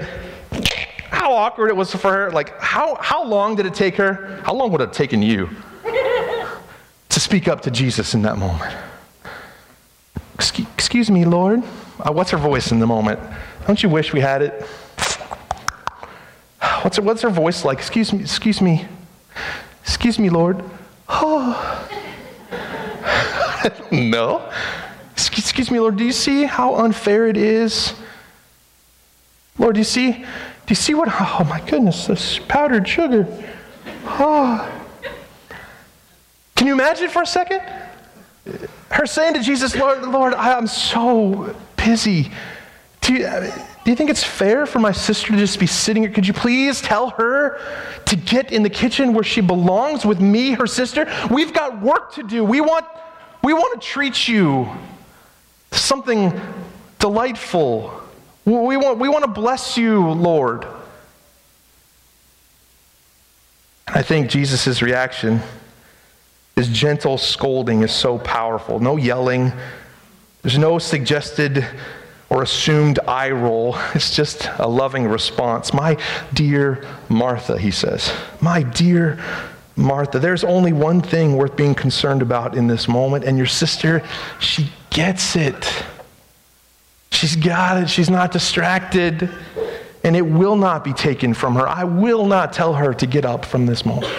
how 1.27 1.33
awkward 1.33 1.69
it 1.69 1.75
was 1.75 1.93
for 1.93 2.12
her. 2.12 2.31
Like, 2.31 2.60
how, 2.60 2.95
how 3.01 3.23
long 3.23 3.55
did 3.55 3.65
it 3.65 3.73
take 3.73 3.95
her? 3.95 4.39
How 4.43 4.53
long 4.53 4.71
would 4.71 4.81
it 4.81 4.86
have 4.88 4.95
taken 4.95 5.21
you 5.21 5.49
to 7.10 7.19
speak 7.19 7.47
up 7.47 7.62
to 7.62 7.71
Jesus 7.71 8.13
in 8.13 8.21
that 8.21 8.38
moment? 8.38 8.73
Excuse, 10.36 10.67
excuse 10.73 11.12
me, 11.12 11.25
Lord. 11.25 11.63
Uh, 11.99 12.12
what's 12.12 12.31
her 12.31 12.38
voice 12.38 12.71
in 12.71 12.79
the 12.79 12.88
moment? 12.88 13.19
Don't 13.65 13.81
you 13.81 13.89
wish 13.89 14.13
we 14.13 14.21
had 14.21 14.41
it? 14.41 14.65
What's 16.82 16.98
her, 16.98 17.04
what's 17.04 17.22
her 17.22 17.30
voice 17.30 17.65
like? 17.65 17.78
Excuse 17.78 18.13
me, 18.13 18.22
excuse 18.22 18.62
me. 18.62 18.88
Excuse 19.84 20.20
me, 20.20 20.30
Lord. 20.30 20.63
Oh. 21.08 21.89
no. 23.91 24.52
Excuse, 25.13 25.72
me, 25.72 25.80
Lord. 25.80 25.98
Do 25.98 26.06
you 26.06 26.12
see 26.12 26.43
how 26.43 26.76
unfair 26.76 27.28
it 27.28 27.38
is? 27.38 27.93
Lord, 29.58 29.76
do 29.76 29.80
you 29.80 29.86
see 29.86 30.12
do 30.67 30.72
you 30.72 30.76
see 30.76 30.93
what? 30.93 31.08
Oh 31.10 31.46
my 31.50 31.62
goodness, 31.62 32.08
this 32.08 32.39
powdered 32.39 32.88
sugar. 32.88 33.26
Oh. 34.06 34.70
Can 36.56 36.67
you 36.67 36.74
imagine 36.74 37.10
for 37.10 37.22
a 37.22 37.26
second? 37.26 37.62
Her 38.89 39.06
saying 39.06 39.36
to 39.36 39.41
Jesus, 39.41 39.76
Lord, 39.76 40.04
Lord, 40.04 40.34
I'm 40.34 40.67
so 40.67 41.56
busy. 41.78 42.32
Do 43.08 43.13
you, 43.13 43.20
do 43.20 43.89
you 43.91 43.96
think 43.96 44.10
it's 44.10 44.24
fair 44.24 44.65
for 44.65 44.80
my 44.80 44.91
sister 44.91 45.32
to 45.32 45.38
just 45.38 45.62
be 45.62 45.65
sitting 45.65 46.04
here? 46.04 46.12
Could 46.12 46.28
you 46.28 46.34
please 46.34 46.82
tell 46.82 47.12
her 47.12 47.58
to 48.04 48.15
get 48.17 48.52
in 48.52 48.63
the 48.63 48.70
kitchen 48.70 49.13
where 49.13 49.24
she 49.24 49.39
belongs 49.39 50.06
with 50.06 50.20
me, 50.20 50.52
her 50.52 50.67
sister? 50.67 51.10
We've 51.32 51.54
got 51.54 51.82
work 51.82 52.15
to 52.15 52.24
do. 52.24 52.43
We 52.43 52.60
want, 52.60 52.86
we 53.41 53.54
want 53.54 53.82
to 53.82 53.88
treat 53.88 54.28
you 54.28 54.67
something 55.72 56.38
delightful. 57.00 57.93
We 58.43 58.76
want, 58.76 59.00
we 59.00 59.08
want 59.08 59.24
to 59.24 59.32
bless 59.32 59.78
you, 59.78 60.06
Lord. 60.06 60.67
I 63.88 64.02
think 64.02 64.30
Jesus' 64.30 64.82
reaction, 64.82 65.39
his 66.58 66.67
gentle 66.67 67.17
scolding, 67.17 67.84
is 67.84 67.93
so 67.93 68.17
powerful. 68.20 68.82
No 68.82 68.98
yelling, 68.98 69.54
there's 70.41 70.58
no 70.58 70.78
suggested 70.78 71.65
or 72.30 72.44
assumed 72.44 73.00
eye 73.08 73.32
roll. 73.32 73.78
It's 73.96 74.16
just 74.16 74.50
a 74.60 74.68
loving 74.68 75.08
response. 75.08 75.74
My 75.74 75.98
dear 76.34 76.86
Martha, 77.10 77.58
he 77.58 77.72
says, 77.72 78.12
my 78.42 78.63
dear 78.63 79.20
Martha, 79.76 80.20
there's 80.20 80.44
only 80.44 80.74
one 80.74 81.02
thing 81.02 81.36
worth 81.38 81.56
being 81.56 81.76
concerned 81.76 82.22
about 82.22 82.56
in 82.56 82.68
this 82.68 82.88
moment, 82.88 83.24
and 83.24 83.38
your 83.38 83.48
sister, 83.48 84.04
she 84.40 84.72
gets 84.90 85.36
it. 85.36 85.84
She's 87.12 87.36
got 87.36 87.82
it. 87.82 87.90
She's 87.90 88.10
not 88.10 88.32
distracted. 88.32 89.30
And 90.04 90.16
it 90.16 90.22
will 90.22 90.56
not 90.56 90.84
be 90.84 90.94
taken 90.94 91.34
from 91.34 91.56
her. 91.56 91.68
I 91.68 91.84
will 91.84 92.26
not 92.26 92.54
tell 92.54 92.74
her 92.74 92.94
to 92.94 93.06
get 93.06 93.26
up 93.26 93.46
from 93.46 93.66
this 93.66 93.86
moment. 93.86 94.12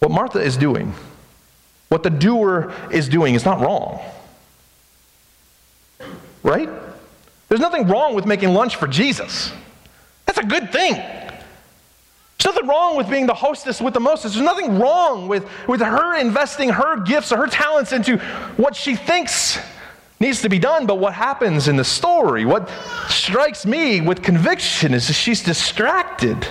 What 0.00 0.10
Martha 0.10 0.38
is 0.38 0.56
doing, 0.56 0.94
what 1.88 2.02
the 2.02 2.10
doer 2.10 2.72
is 2.90 3.08
doing, 3.08 3.34
is 3.34 3.44
not 3.44 3.60
wrong. 3.60 4.00
Right? 6.42 6.68
There's 7.48 7.60
nothing 7.60 7.86
wrong 7.88 8.14
with 8.14 8.26
making 8.26 8.52
lunch 8.52 8.76
for 8.76 8.86
Jesus. 8.86 9.52
That's 10.26 10.38
a 10.38 10.44
good 10.44 10.70
thing. 10.70 10.94
There's 10.94 12.54
nothing 12.54 12.68
wrong 12.68 12.96
with 12.96 13.10
being 13.10 13.26
the 13.26 13.34
hostess 13.34 13.80
with 13.80 13.94
the 13.94 14.00
mostest. 14.00 14.34
There's 14.34 14.44
nothing 14.44 14.78
wrong 14.78 15.26
with, 15.26 15.48
with 15.66 15.80
her 15.80 16.14
investing 16.16 16.68
her 16.68 17.00
gifts 17.00 17.32
or 17.32 17.38
her 17.38 17.46
talents 17.46 17.92
into 17.92 18.18
what 18.56 18.76
she 18.76 18.94
thinks 18.94 19.58
needs 20.20 20.42
to 20.42 20.48
be 20.48 20.58
done. 20.58 20.86
But 20.86 20.98
what 20.98 21.14
happens 21.14 21.68
in 21.68 21.76
the 21.76 21.84
story, 21.84 22.44
what 22.44 22.70
strikes 23.08 23.66
me 23.66 24.00
with 24.00 24.22
conviction, 24.22 24.94
is 24.94 25.08
that 25.08 25.14
she's 25.14 25.42
distracted 25.42 26.46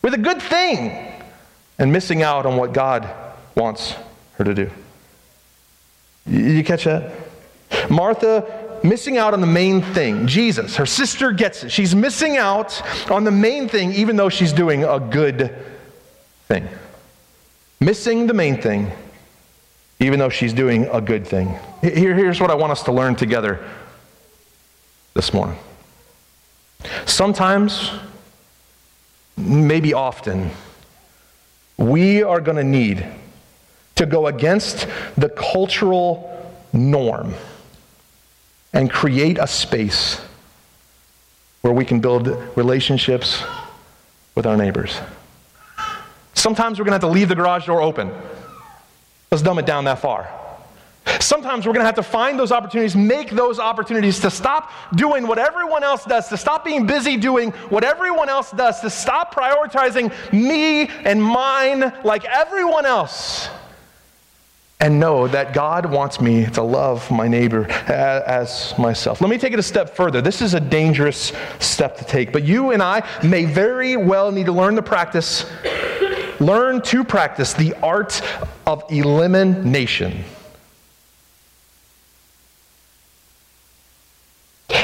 with 0.00 0.14
a 0.14 0.18
good 0.18 0.40
thing 0.40 1.12
and 1.78 1.92
missing 1.92 2.22
out 2.22 2.46
on 2.46 2.56
what 2.56 2.72
God 2.72 3.08
wants 3.54 3.94
to 4.44 4.54
do. 4.54 4.70
You 6.26 6.62
catch 6.64 6.84
that? 6.84 7.12
Martha 7.88 8.78
missing 8.82 9.18
out 9.18 9.34
on 9.34 9.40
the 9.40 9.46
main 9.46 9.82
thing. 9.82 10.26
Jesus, 10.26 10.76
her 10.76 10.86
sister 10.86 11.32
gets 11.32 11.64
it. 11.64 11.70
She's 11.70 11.94
missing 11.94 12.36
out 12.36 12.82
on 13.10 13.24
the 13.24 13.30
main 13.30 13.68
thing, 13.68 13.92
even 13.92 14.16
though 14.16 14.28
she's 14.28 14.52
doing 14.52 14.84
a 14.84 14.98
good 14.98 15.54
thing. 16.48 16.68
Missing 17.80 18.26
the 18.26 18.34
main 18.34 18.60
thing, 18.60 18.90
even 20.00 20.18
though 20.18 20.28
she's 20.28 20.52
doing 20.52 20.86
a 20.92 21.00
good 21.00 21.26
thing. 21.26 21.48
Here, 21.80 22.14
here's 22.14 22.40
what 22.40 22.50
I 22.50 22.54
want 22.54 22.72
us 22.72 22.82
to 22.84 22.92
learn 22.92 23.16
together 23.16 23.66
this 25.14 25.32
morning. 25.32 25.58
Sometimes, 27.06 27.90
maybe 29.36 29.92
often, 29.94 30.50
we 31.76 32.22
are 32.22 32.40
going 32.40 32.56
to 32.56 32.64
need 32.64 33.06
to 33.96 34.06
go 34.06 34.26
against 34.26 34.86
the 35.16 35.28
cultural 35.28 36.26
norm 36.72 37.34
and 38.72 38.90
create 38.90 39.38
a 39.38 39.46
space 39.46 40.20
where 41.62 41.72
we 41.72 41.84
can 41.84 42.00
build 42.00 42.28
relationships 42.56 43.42
with 44.34 44.46
our 44.46 44.56
neighbors. 44.56 44.98
Sometimes 46.34 46.78
we're 46.78 46.84
going 46.84 46.98
to 46.98 47.04
have 47.06 47.12
to 47.12 47.18
leave 47.18 47.28
the 47.28 47.34
garage 47.34 47.66
door 47.66 47.82
open. 47.82 48.10
Let's 49.30 49.42
dumb 49.42 49.58
it 49.58 49.66
down 49.66 49.84
that 49.84 49.98
far. 49.98 50.28
Sometimes 51.18 51.66
we're 51.66 51.72
going 51.72 51.82
to 51.82 51.86
have 51.86 51.96
to 51.96 52.02
find 52.02 52.38
those 52.38 52.52
opportunities, 52.52 52.94
make 52.94 53.30
those 53.30 53.58
opportunities 53.58 54.20
to 54.20 54.30
stop 54.30 54.70
doing 54.94 55.26
what 55.26 55.38
everyone 55.38 55.82
else 55.82 56.04
does, 56.04 56.28
to 56.28 56.36
stop 56.36 56.64
being 56.64 56.86
busy 56.86 57.16
doing 57.16 57.50
what 57.68 57.84
everyone 57.84 58.28
else 58.28 58.50
does, 58.52 58.80
to 58.80 58.90
stop 58.90 59.34
prioritizing 59.34 60.12
me 60.32 60.86
and 61.04 61.22
mine 61.22 61.92
like 62.04 62.24
everyone 62.24 62.86
else, 62.86 63.48
and 64.80 64.98
know 64.98 65.28
that 65.28 65.52
God 65.52 65.84
wants 65.84 66.20
me 66.20 66.46
to 66.46 66.62
love 66.62 67.10
my 67.10 67.28
neighbor 67.28 67.70
as 67.86 68.72
myself. 68.78 69.20
Let 69.20 69.28
me 69.28 69.36
take 69.36 69.52
it 69.52 69.58
a 69.58 69.62
step 69.62 69.94
further. 69.94 70.22
This 70.22 70.40
is 70.40 70.54
a 70.54 70.60
dangerous 70.60 71.32
step 71.58 71.98
to 71.98 72.04
take, 72.04 72.32
but 72.32 72.44
you 72.44 72.70
and 72.70 72.82
I 72.82 73.06
may 73.22 73.44
very 73.44 73.96
well 73.96 74.32
need 74.32 74.46
to 74.46 74.52
learn 74.52 74.74
the 74.74 74.82
practice, 74.82 75.44
learn 76.40 76.80
to 76.82 77.04
practice 77.04 77.52
the 77.52 77.74
art 77.82 78.22
of 78.66 78.82
elimination. 78.88 80.24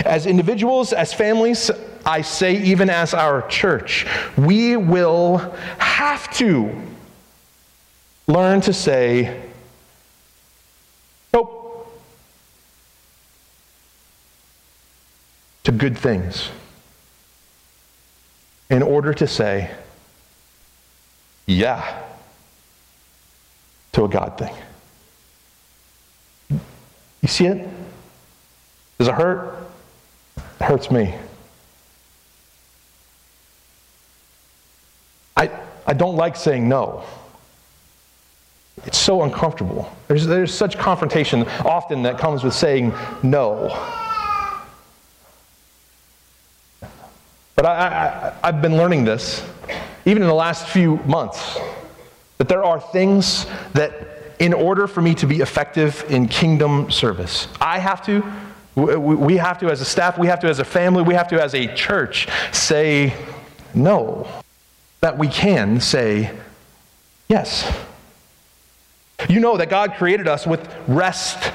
As 0.05 0.27
individuals, 0.27 0.93
as 0.93 1.15
families, 1.15 1.71
I 2.05 2.21
say 2.21 2.63
even 2.63 2.91
as 2.91 3.15
our 3.15 3.49
church, 3.49 4.07
we 4.37 4.77
will 4.77 5.39
have 5.79 6.31
to 6.37 6.71
learn 8.29 8.61
to 8.61 8.73
say, 8.73 9.46
to 15.67 15.73
good 15.73 15.99
things 15.99 16.49
in 18.71 18.85
order 18.85 19.13
to 19.13 19.27
say, 19.27 19.69
yeah, 21.47 22.05
to 23.91 24.05
a 24.05 24.09
God 24.09 24.39
thing. 24.39 24.55
You 27.21 27.27
see 27.27 27.47
it? 27.47 27.69
Does 28.99 29.09
it 29.09 29.15
hurt? 29.15 29.67
It 30.37 30.63
hurts 30.63 30.89
me. 30.93 31.13
I, 35.37 35.51
I 35.85 35.95
don't 35.95 36.15
like 36.15 36.37
saying 36.37 36.69
no. 36.69 37.03
It's 38.85 38.99
so 38.99 39.25
uncomfortable. 39.25 39.93
There's, 40.07 40.29
there's 40.29 40.55
such 40.55 40.79
confrontation 40.79 41.43
often 41.65 42.05
that 42.05 42.19
comes 42.19 42.45
with 42.45 42.55
saying 42.55 42.95
no. 43.25 44.05
But 47.57 47.67
I, 47.67 47.71
I, 47.71 48.49
I've 48.49 48.63
been 48.63 48.77
learning 48.77 49.05
this, 49.05 49.45
even 50.05 50.23
in 50.23 50.29
the 50.29 50.35
last 50.35 50.69
few 50.69 50.97
months, 50.99 51.59
that 52.39 52.49
there 52.49 52.63
are 52.63 52.81
things 52.81 53.47
that, 53.73 53.95
in 54.39 54.53
order 54.53 54.87
for 54.87 55.01
me 55.01 55.15
to 55.15 55.27
be 55.27 55.41
effective 55.41 56.05
in 56.09 56.29
kingdom 56.29 56.91
service, 56.91 57.49
I 57.61 57.79
have 57.79 58.05
to 58.07 58.23
we 58.77 59.39
have 59.39 59.59
to, 59.61 59.71
as 59.71 59.81
a 59.81 59.87
staff, 59.87 60.19
we 60.19 60.27
have 60.27 60.41
to, 60.41 60.49
as 60.49 60.59
a 60.59 60.65
family, 60.65 61.03
we 61.03 61.15
have 61.15 61.29
to, 61.29 61.43
as 61.43 61.55
a 61.55 61.75
church, 61.75 62.29
say 62.53 63.15
no. 63.75 64.29
That 65.01 65.17
we 65.17 65.29
can 65.29 65.81
say 65.81 66.37
yes. 67.27 67.75
You 69.31 69.41
know 69.41 69.57
that 69.57 69.71
God 69.71 69.95
created 69.95 70.29
us 70.29 70.47
with 70.47 70.69
rest 70.87 71.53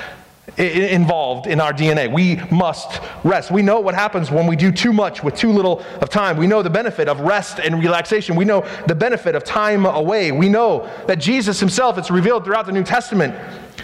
involved 0.58 1.48
in 1.48 1.62
our 1.62 1.74
DNA. 1.74 2.12
We 2.12 2.36
must 2.56 3.02
rest. 3.24 3.52
We 3.52 3.62
know 3.62 3.80
what 3.80 3.96
happens 3.96 4.30
when 4.30 4.48
we 4.48 4.56
do 4.56 4.72
too 4.72 4.94
much 4.94 5.24
with 5.24 5.36
too 5.36 5.52
little 5.52 5.84
of 6.02 6.10
time. 6.10 6.38
We 6.38 6.48
know 6.48 6.62
the 6.62 6.70
benefit 6.70 7.08
of 7.08 7.22
rest 7.22 7.60
and 7.60 7.80
relaxation. 7.80 8.36
We 8.36 8.46
know 8.46 8.66
the 8.88 8.96
benefit 8.96 9.36
of 9.36 9.44
time 9.44 9.86
away. 9.86 10.32
We 10.32 10.50
know 10.50 10.90
that 11.08 11.20
Jesus 11.20 11.60
himself, 11.60 11.98
it's 11.98 12.12
revealed 12.12 12.44
throughout 12.44 12.66
the 12.66 12.72
New 12.72 12.84
Testament, 12.84 13.36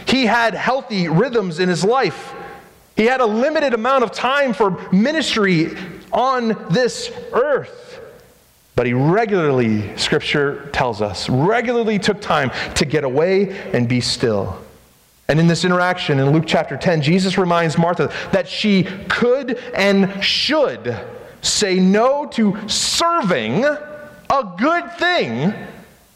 he 0.07 0.25
had 0.25 0.53
healthy 0.53 1.07
rhythms 1.07 1.59
in 1.59 1.69
his 1.69 1.83
life. 1.83 2.33
He 2.95 3.05
had 3.05 3.21
a 3.21 3.25
limited 3.25 3.73
amount 3.73 4.03
of 4.03 4.11
time 4.11 4.53
for 4.53 4.91
ministry 4.91 5.75
on 6.11 6.49
this 6.71 7.11
earth. 7.31 8.01
But 8.75 8.85
he 8.85 8.93
regularly, 8.93 9.97
scripture 9.97 10.69
tells 10.71 11.01
us, 11.01 11.29
regularly 11.29 11.97
took 11.97 12.21
time 12.21 12.51
to 12.75 12.85
get 12.85 13.03
away 13.03 13.57
and 13.71 13.87
be 13.87 14.01
still. 14.01 14.61
And 15.29 15.39
in 15.39 15.47
this 15.47 15.65
interaction 15.65 16.19
in 16.19 16.31
Luke 16.31 16.45
chapter 16.47 16.77
10, 16.77 17.01
Jesus 17.01 17.37
reminds 17.37 17.77
Martha 17.77 18.11
that 18.31 18.47
she 18.47 18.83
could 19.09 19.57
and 19.73 20.23
should 20.23 20.97
say 21.41 21.79
no 21.79 22.25
to 22.27 22.57
serving 22.67 23.65
a 23.65 24.55
good 24.57 24.91
thing 24.93 25.53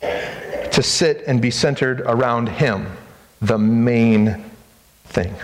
to 0.02 0.82
sit 0.82 1.24
and 1.28 1.42
be 1.42 1.52
centered 1.52 2.02
around 2.02 2.48
him, 2.48 2.88
the 3.42 3.58
main 3.58 4.46
thing. 5.06 5.36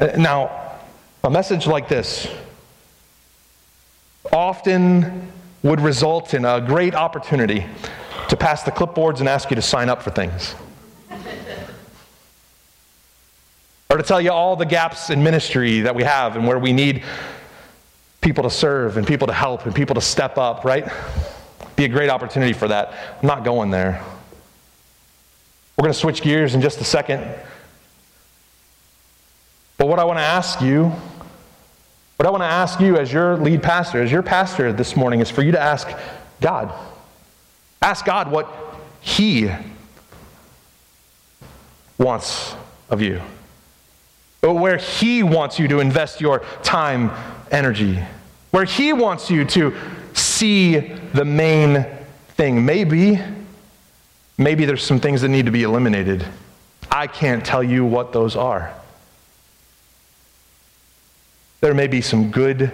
Uh, 0.00 0.06
now, 0.16 0.78
a 1.22 1.30
message 1.30 1.66
like 1.66 1.88
this 1.88 2.28
often 4.32 5.30
would 5.62 5.80
result 5.80 6.34
in 6.34 6.44
a 6.44 6.60
great 6.60 6.94
opportunity 6.94 7.66
to 8.28 8.36
pass 8.36 8.62
the 8.62 8.70
clipboards 8.70 9.20
and 9.20 9.28
ask 9.28 9.50
you 9.50 9.56
to 9.56 9.62
sign 9.62 9.88
up 9.88 10.02
for 10.02 10.10
things. 10.10 10.54
Or 13.90 13.96
to 13.96 14.02
tell 14.02 14.20
you 14.20 14.30
all 14.30 14.54
the 14.54 14.66
gaps 14.66 15.10
in 15.10 15.22
ministry 15.22 15.80
that 15.80 15.94
we 15.94 16.02
have 16.02 16.36
and 16.36 16.46
where 16.46 16.58
we 16.58 16.72
need 16.72 17.02
people 18.20 18.44
to 18.44 18.50
serve 18.50 18.96
and 18.96 19.06
people 19.06 19.26
to 19.26 19.32
help 19.32 19.64
and 19.64 19.74
people 19.74 19.94
to 19.94 20.00
step 20.00 20.36
up, 20.36 20.64
right? 20.64 20.86
Be 21.76 21.84
a 21.84 21.88
great 21.88 22.10
opportunity 22.10 22.52
for 22.52 22.68
that. 22.68 22.92
I'm 23.22 23.26
not 23.26 23.44
going 23.44 23.70
there. 23.70 24.02
We're 25.76 25.84
going 25.84 25.92
to 25.92 25.98
switch 25.98 26.22
gears 26.22 26.54
in 26.54 26.60
just 26.60 26.80
a 26.80 26.84
second. 26.84 27.24
But 29.78 29.86
what 29.86 29.98
I 29.98 30.04
want 30.04 30.18
to 30.18 30.24
ask 30.24 30.60
you, 30.60 30.92
what 32.16 32.26
I 32.26 32.30
want 32.30 32.42
to 32.42 32.46
ask 32.46 32.80
you 32.80 32.98
as 32.98 33.12
your 33.12 33.36
lead 33.36 33.62
pastor, 33.62 34.02
as 34.02 34.10
your 34.10 34.22
pastor 34.22 34.72
this 34.72 34.96
morning, 34.96 35.20
is 35.20 35.30
for 35.30 35.42
you 35.42 35.52
to 35.52 35.60
ask 35.60 35.88
God. 36.40 36.72
Ask 37.80 38.04
God 38.04 38.30
what 38.30 38.52
He 39.00 39.48
wants 41.96 42.56
of 42.90 43.00
you. 43.00 43.22
Where 44.40 44.76
He 44.76 45.22
wants 45.22 45.58
you 45.58 45.68
to 45.68 45.80
invest 45.80 46.20
your 46.20 46.40
time, 46.62 47.10
energy. 47.50 47.98
Where 48.50 48.64
He 48.64 48.92
wants 48.92 49.30
you 49.30 49.44
to 49.46 49.74
see 50.14 50.78
the 50.78 51.24
main 51.24 51.86
thing. 52.30 52.64
Maybe, 52.64 53.20
maybe 54.36 54.64
there's 54.64 54.82
some 54.82 55.00
things 55.00 55.22
that 55.22 55.28
need 55.28 55.46
to 55.46 55.52
be 55.52 55.64
eliminated. 55.64 56.24
I 56.90 57.06
can't 57.06 57.44
tell 57.44 57.62
you 57.62 57.84
what 57.84 58.12
those 58.12 58.36
are. 58.36 58.74
There 61.60 61.74
may 61.74 61.88
be 61.88 62.00
some 62.00 62.30
good 62.30 62.70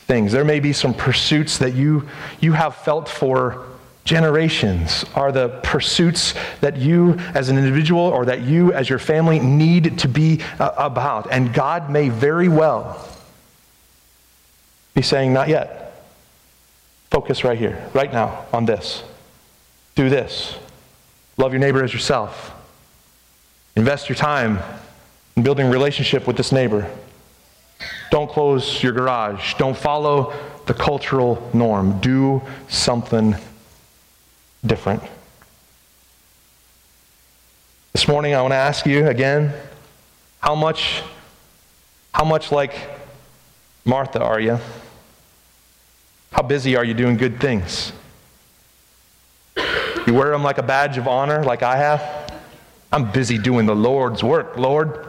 things. 0.00 0.32
There 0.32 0.44
may 0.44 0.60
be 0.60 0.72
some 0.72 0.92
pursuits 0.92 1.58
that 1.58 1.74
you, 1.74 2.08
you 2.40 2.52
have 2.52 2.76
felt 2.76 3.08
for 3.08 3.64
generations 4.06 5.04
are 5.14 5.30
the 5.32 5.48
pursuits 5.62 6.32
that 6.60 6.78
you 6.78 7.14
as 7.34 7.50
an 7.50 7.58
individual 7.58 8.00
or 8.00 8.24
that 8.24 8.40
you 8.40 8.72
as 8.72 8.88
your 8.88 8.98
family 8.98 9.38
need 9.38 9.98
to 9.98 10.08
be 10.08 10.40
uh, 10.58 10.70
about. 10.78 11.30
And 11.30 11.52
God 11.52 11.90
may 11.90 12.08
very 12.08 12.48
well 12.48 13.06
be 14.94 15.02
saying, 15.02 15.34
Not 15.34 15.48
yet. 15.48 15.82
Focus 17.10 17.44
right 17.44 17.58
here, 17.58 17.88
right 17.94 18.12
now, 18.12 18.46
on 18.52 18.64
this. 18.64 19.02
Do 19.94 20.08
this. 20.08 20.56
Love 21.36 21.52
your 21.52 21.60
neighbor 21.60 21.84
as 21.84 21.92
yourself. 21.92 22.52
Invest 23.76 24.08
your 24.08 24.16
time 24.16 24.58
in 25.36 25.42
building 25.42 25.68
relationship 25.70 26.26
with 26.26 26.36
this 26.36 26.50
neighbor. 26.50 26.90
Don't 28.10 28.30
close 28.30 28.82
your 28.82 28.92
garage. 28.92 29.54
Don't 29.54 29.76
follow 29.76 30.32
the 30.66 30.74
cultural 30.74 31.48
norm. 31.52 32.00
Do 32.00 32.42
something 32.68 33.36
different. 34.66 35.02
This 37.92 38.06
morning, 38.08 38.34
I 38.34 38.42
want 38.42 38.52
to 38.52 38.56
ask 38.56 38.84
you 38.84 39.06
again 39.06 39.54
how 40.40 40.54
much, 40.54 41.02
how 42.12 42.24
much 42.24 42.52
like 42.52 42.74
Martha 43.84 44.22
are 44.22 44.38
you? 44.38 44.58
How 46.32 46.42
busy 46.42 46.76
are 46.76 46.84
you 46.84 46.92
doing 46.92 47.16
good 47.16 47.40
things? 47.40 47.92
You 50.06 50.14
wear 50.14 50.30
them 50.30 50.42
like 50.42 50.58
a 50.58 50.62
badge 50.62 50.98
of 50.98 51.08
honor, 51.08 51.42
like 51.42 51.62
I 51.62 51.76
have? 51.76 52.32
I'm 52.92 53.10
busy 53.10 53.38
doing 53.38 53.66
the 53.66 53.74
Lord's 53.74 54.22
work, 54.22 54.56
Lord. 54.56 55.06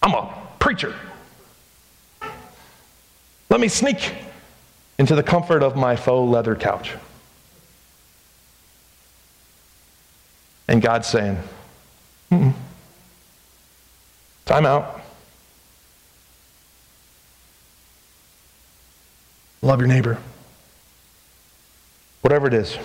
I'm 0.00 0.14
a 0.14 0.32
preacher. 0.58 0.94
Let 3.50 3.60
me 3.60 3.68
sneak 3.68 4.14
into 4.98 5.14
the 5.14 5.22
comfort 5.22 5.62
of 5.62 5.76
my 5.76 5.96
faux 5.96 6.30
leather 6.30 6.54
couch. 6.54 6.94
And 10.68 10.82
God's 10.82 11.08
saying, 11.08 11.38
Mm-mm. 12.30 12.52
time 14.44 14.66
out. 14.66 15.00
Love 19.62 19.80
your 19.80 19.88
neighbor. 19.88 20.18
Whatever 22.20 22.46
it 22.46 22.54
is, 22.54 22.76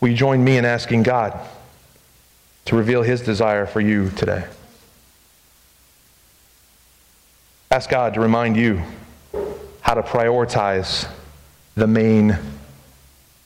will 0.00 0.08
you 0.08 0.16
join 0.16 0.42
me 0.42 0.56
in 0.56 0.64
asking 0.64 1.02
God 1.02 1.38
to 2.66 2.76
reveal 2.76 3.02
his 3.02 3.20
desire 3.20 3.66
for 3.66 3.80
you 3.80 4.10
today? 4.10 4.46
Ask 7.70 7.90
God 7.90 8.14
to 8.14 8.20
remind 8.20 8.56
you 8.56 8.82
how 9.80 9.94
to 9.94 10.02
prioritize 10.02 11.08
the 11.74 11.86
main 11.86 12.38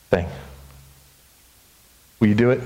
thing. 0.09 0.27
Will 2.19 2.27
you 2.27 2.35
do 2.35 2.51
it? 2.51 2.61